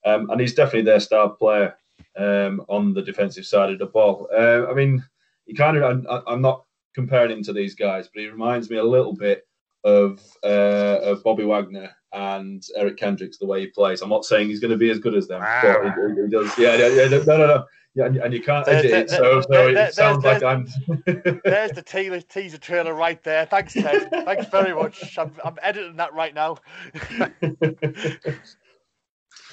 [0.07, 1.75] um, and he's definitely their star player
[2.17, 4.29] um, on the defensive side of the ball.
[4.37, 5.05] Uh, I mean,
[5.47, 8.77] he kind of, I, I'm not comparing him to these guys, but he reminds me
[8.77, 9.47] a little bit
[9.85, 14.01] of uh, of Bobby Wagner and Eric Kendricks the way he plays.
[14.01, 15.61] I'm not saying he's going to be as good as them, wow.
[15.63, 16.57] but he, he, does.
[16.59, 17.65] Yeah, yeah, no, no, no.
[17.97, 20.67] Yeah, and, and you can't edit it, so, so it sounds like I'm.
[21.45, 23.47] there's the teaser, teaser trailer right there.
[23.47, 24.11] Thanks, Ted.
[24.11, 25.17] Thanks very much.
[25.17, 26.57] I'm, I'm editing that right now.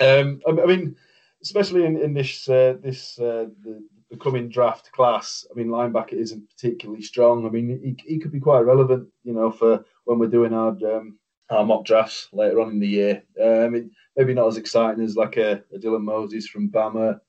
[0.01, 0.95] um, I mean,
[1.41, 5.45] especially in, in this uh, this uh, the, the, coming draft class.
[5.49, 7.45] I mean, linebacker isn't particularly strong.
[7.45, 10.69] I mean, he, he could be quite relevant, you know, for when we're doing our
[10.69, 11.17] um,
[11.49, 13.23] our mock drafts later on in the year.
[13.39, 17.19] Uh, I mean, maybe not as exciting as like a, a Dylan Moses from Bama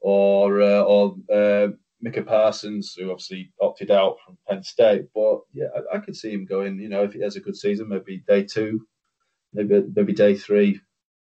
[0.00, 1.68] or uh, or uh,
[2.00, 5.06] Micah Parsons, who obviously opted out from Penn State.
[5.14, 6.78] But yeah, I, I could see him going.
[6.78, 8.86] You know, if he has a good season, maybe day two,
[9.52, 10.80] maybe maybe day three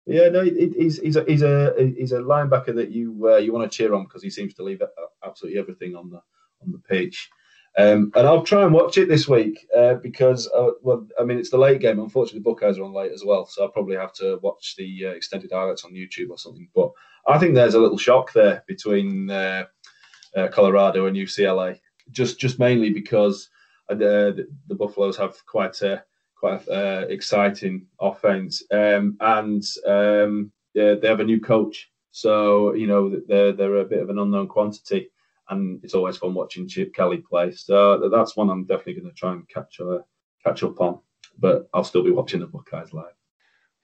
[0.08, 3.70] yeah, no, he's he's a he's a he's a linebacker that you uh, you want
[3.70, 4.82] to cheer on because he seems to leave
[5.24, 6.20] absolutely everything on the
[6.62, 7.28] on the pitch.
[7.76, 11.38] Um, and I'll try and watch it this week uh, because, uh, well, I mean,
[11.38, 12.00] it's the late game.
[12.00, 15.06] Unfortunately, the Buckeyes are on late as well, so I'll probably have to watch the
[15.06, 16.68] uh, extended highlights on YouTube or something.
[16.74, 16.90] But
[17.28, 19.66] I think there's a little shock there between uh,
[20.34, 21.78] uh, Colorado and UCLA,
[22.10, 23.48] just just mainly because
[23.88, 26.02] the, the Buffaloes have quite a
[26.38, 31.90] quite uh, exciting offense, um, and um, they have a new coach.
[32.10, 35.10] So you know they're they're a bit of an unknown quantity,
[35.50, 37.50] and it's always fun watching Chip Kelly play.
[37.52, 39.98] So that's one I'm definitely going to try and catch uh,
[40.44, 41.00] catch up on.
[41.38, 43.14] But I'll still be watching the Buckeyes live.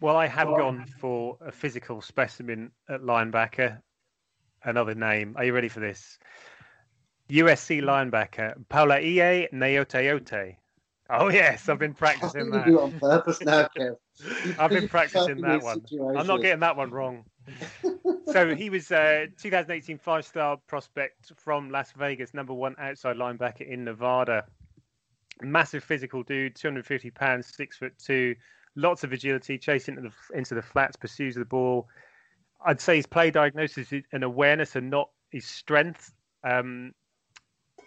[0.00, 3.80] Well, I have gone for a physical specimen at linebacker.
[4.64, 5.34] Another name.
[5.36, 6.18] Are you ready for this?
[7.30, 10.56] USC linebacker Palaie Gaoteote.
[11.10, 12.66] Oh yes, I've been practicing that.
[12.66, 13.96] You on purpose now, Kev.
[14.58, 15.82] I've been practicing that one.
[15.82, 16.16] Situation.
[16.16, 17.24] I'm not getting that one wrong.
[18.32, 23.84] so he was a 2018 five-star prospect from Las Vegas, number one outside linebacker in
[23.84, 24.46] Nevada.
[25.42, 28.34] Massive physical dude, 250 pounds, six foot two,
[28.76, 31.88] lots of agility, chasing into the, into the flats, pursues the ball.
[32.64, 36.14] I'd say his play diagnosis is an awareness and not his strength.
[36.44, 36.94] Um,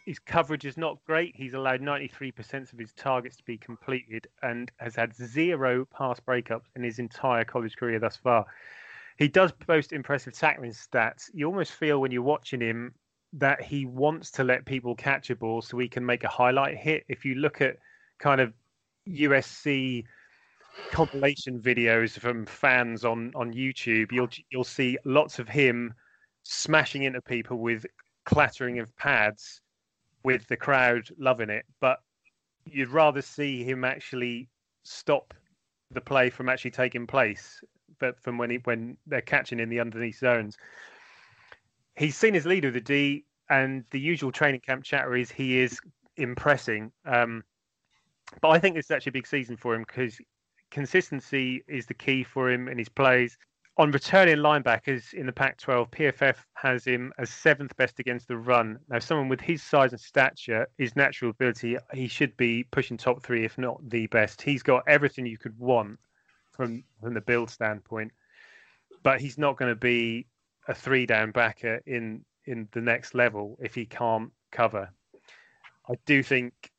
[0.07, 1.35] his coverage is not great.
[1.35, 6.67] He's allowed 93% of his targets to be completed and has had zero pass breakups
[6.77, 8.45] in his entire college career thus far.
[9.17, 11.29] He does boast impressive tackling stats.
[11.33, 12.93] You almost feel when you're watching him
[13.33, 16.77] that he wants to let people catch a ball so he can make a highlight
[16.77, 17.03] hit.
[17.09, 17.75] If you look at
[18.17, 18.53] kind of
[19.09, 20.05] USC
[20.89, 25.93] compilation videos from fans on on YouTube, you'll you'll see lots of him
[26.43, 27.85] smashing into people with
[28.23, 29.59] clattering of pads
[30.23, 31.99] with the crowd loving it, but
[32.65, 34.49] you'd rather see him actually
[34.83, 35.33] stop
[35.91, 37.61] the play from actually taking place,
[37.99, 40.57] but from when he, when they're catching in the underneath zones.
[41.95, 45.79] He's seen as leader the D, and the usual training camp chatter is he is
[46.17, 46.91] impressing.
[47.05, 47.43] Um,
[48.41, 50.17] but I think it's actually a big season for him because
[50.69, 53.37] consistency is the key for him in his plays.
[53.79, 58.35] On returning linebackers in the Pac 12, PFF has him as seventh best against the
[58.35, 58.79] run.
[58.89, 63.21] Now, someone with his size and stature, his natural ability, he should be pushing top
[63.21, 64.41] three, if not the best.
[64.41, 65.99] He's got everything you could want
[66.51, 68.11] from, from the build standpoint,
[69.03, 70.25] but he's not going to be
[70.67, 74.89] a three down backer in, in the next level if he can't cover.
[75.87, 76.71] I do think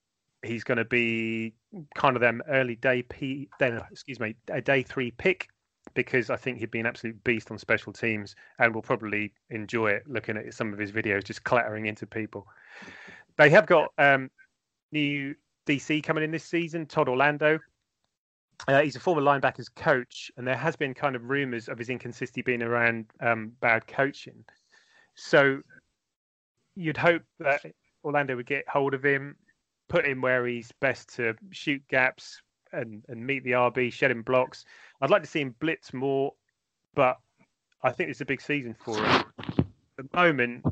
[0.45, 1.55] he's going to be
[1.95, 5.49] kind of them early day P, then excuse me, a day three pick
[5.95, 9.89] because I think he'd be an absolute beast on special teams and will probably enjoy
[9.91, 12.47] it looking at some of his videos just clattering into people.
[13.37, 14.31] They have got um,
[14.93, 15.35] new
[15.67, 17.59] DC coming in this season, Todd Orlando.
[18.67, 21.91] Uh, he's a former linebackers coach, and there has been kind of rumours of his
[21.91, 24.45] inconsistency being around um, bad coaching.
[25.15, 25.61] So
[26.75, 27.61] you'd hope that
[28.05, 29.37] Orlando would get hold of him,
[29.89, 32.41] put him where he's best to shoot gaps
[32.73, 34.65] and, and meet the RB, shedding blocks.
[35.01, 36.33] I'd like to see him blitz more,
[36.95, 37.19] but
[37.83, 39.25] I think it's a big season for him.
[39.39, 39.65] At
[39.97, 40.65] the moment,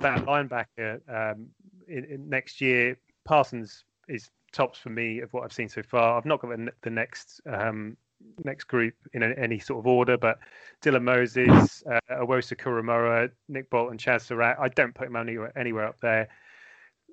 [0.00, 1.46] that linebacker um,
[1.88, 6.16] in, in next year, Parsons is tops for me of what I've seen so far.
[6.16, 7.96] I've not got the, next um,
[8.44, 10.38] next group in any sort of order, but
[10.82, 15.86] Dylan Moses, uh, Owusu Koramoah, Nick Bolton, Chazz Surratt, I don't put him anywhere, anywhere
[15.86, 16.28] up there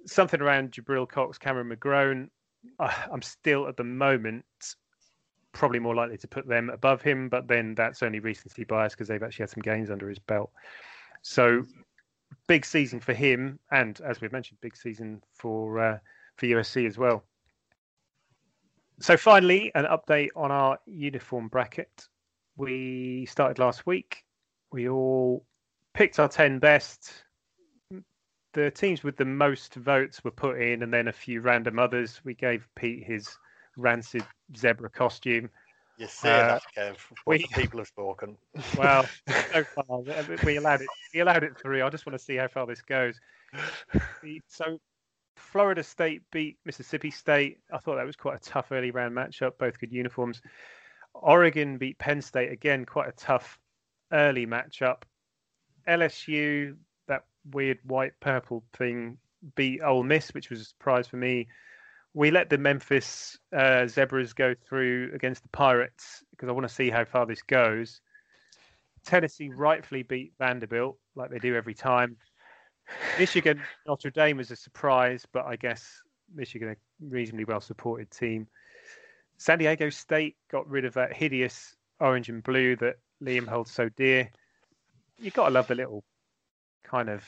[0.06, 2.30] something around Jabril Cox, Cameron McGrone.
[2.80, 4.46] Uh, I'm still at the moment
[5.54, 9.08] probably more likely to put them above him, but then that's only recency bias because
[9.08, 10.52] they've actually had some gains under his belt.
[11.22, 11.66] So
[12.48, 15.98] big season for him, and as we've mentioned, big season for uh,
[16.38, 17.24] for USC as well.
[19.00, 22.08] So finally, an update on our uniform bracket.
[22.58, 24.24] We started last week.
[24.72, 25.46] We all
[25.94, 27.12] picked our ten best
[28.54, 32.22] the teams with the most votes were put in, and then a few random others.
[32.24, 33.38] We gave Pete his
[33.78, 34.24] rancid
[34.56, 35.50] zebra costume.
[35.98, 36.98] You say uh, that, Kev.
[37.26, 38.38] What we, people have spoken.
[38.78, 39.06] Well,
[39.54, 40.00] so far
[40.44, 40.88] we allowed it.
[41.14, 41.84] We allowed it through.
[41.84, 43.20] I just want to see how far this goes.
[44.48, 44.80] So,
[45.36, 47.60] Florida State beat Mississippi State.
[47.74, 49.58] I thought that was quite a tough early round matchup.
[49.58, 50.42] Both good uniforms.
[51.14, 52.86] Oregon beat Penn State again.
[52.86, 53.60] Quite a tough
[54.14, 55.02] early matchup.
[55.88, 56.76] LSU
[57.50, 59.18] weird white purple thing
[59.56, 61.48] beat Ole Miss, which was a surprise for me.
[62.14, 66.74] We let the Memphis uh, Zebras go through against the Pirates because I want to
[66.74, 68.02] see how far this goes.
[69.06, 72.18] Tennessee rightfully beat Vanderbilt like they do every time.
[73.18, 76.02] Michigan Notre Dame was a surprise, but I guess
[76.34, 78.48] Michigan a reasonably well supported team.
[79.38, 83.90] San Diego State got rid of that hideous orange and blue that Liam holds so
[83.90, 84.30] dear.
[85.18, 86.04] You've got to love the little
[86.92, 87.24] kind of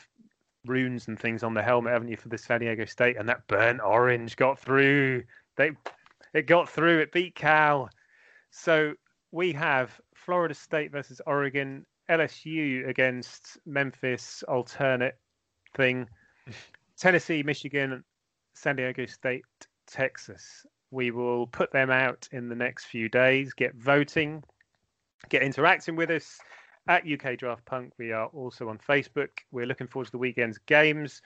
[0.66, 3.16] runes and things on the helmet, haven't you, for the San Diego State?
[3.18, 5.24] And that burnt orange got through.
[5.56, 5.72] They
[6.34, 7.00] it got through.
[7.00, 7.90] It beat Cal.
[8.52, 8.94] So
[9.32, 15.18] we have Florida State versus Oregon, LSU against Memphis, alternate
[15.76, 16.08] thing,
[16.98, 18.04] Tennessee, Michigan,
[18.54, 19.46] San Diego State,
[19.88, 20.66] Texas.
[20.92, 23.54] We will put them out in the next few days.
[23.54, 24.44] Get voting,
[25.30, 26.40] get interacting with us
[26.88, 27.94] at UK Draft Punk.
[27.98, 29.30] We are also on Facebook.
[29.52, 31.22] We're looking forward to the weekend's games.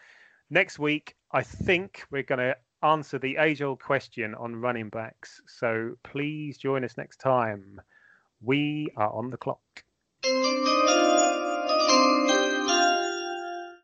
[0.49, 5.41] Next week, I think we're going to answer the age old question on running backs.
[5.47, 7.81] So please join us next time.
[8.41, 9.83] We are on the clock.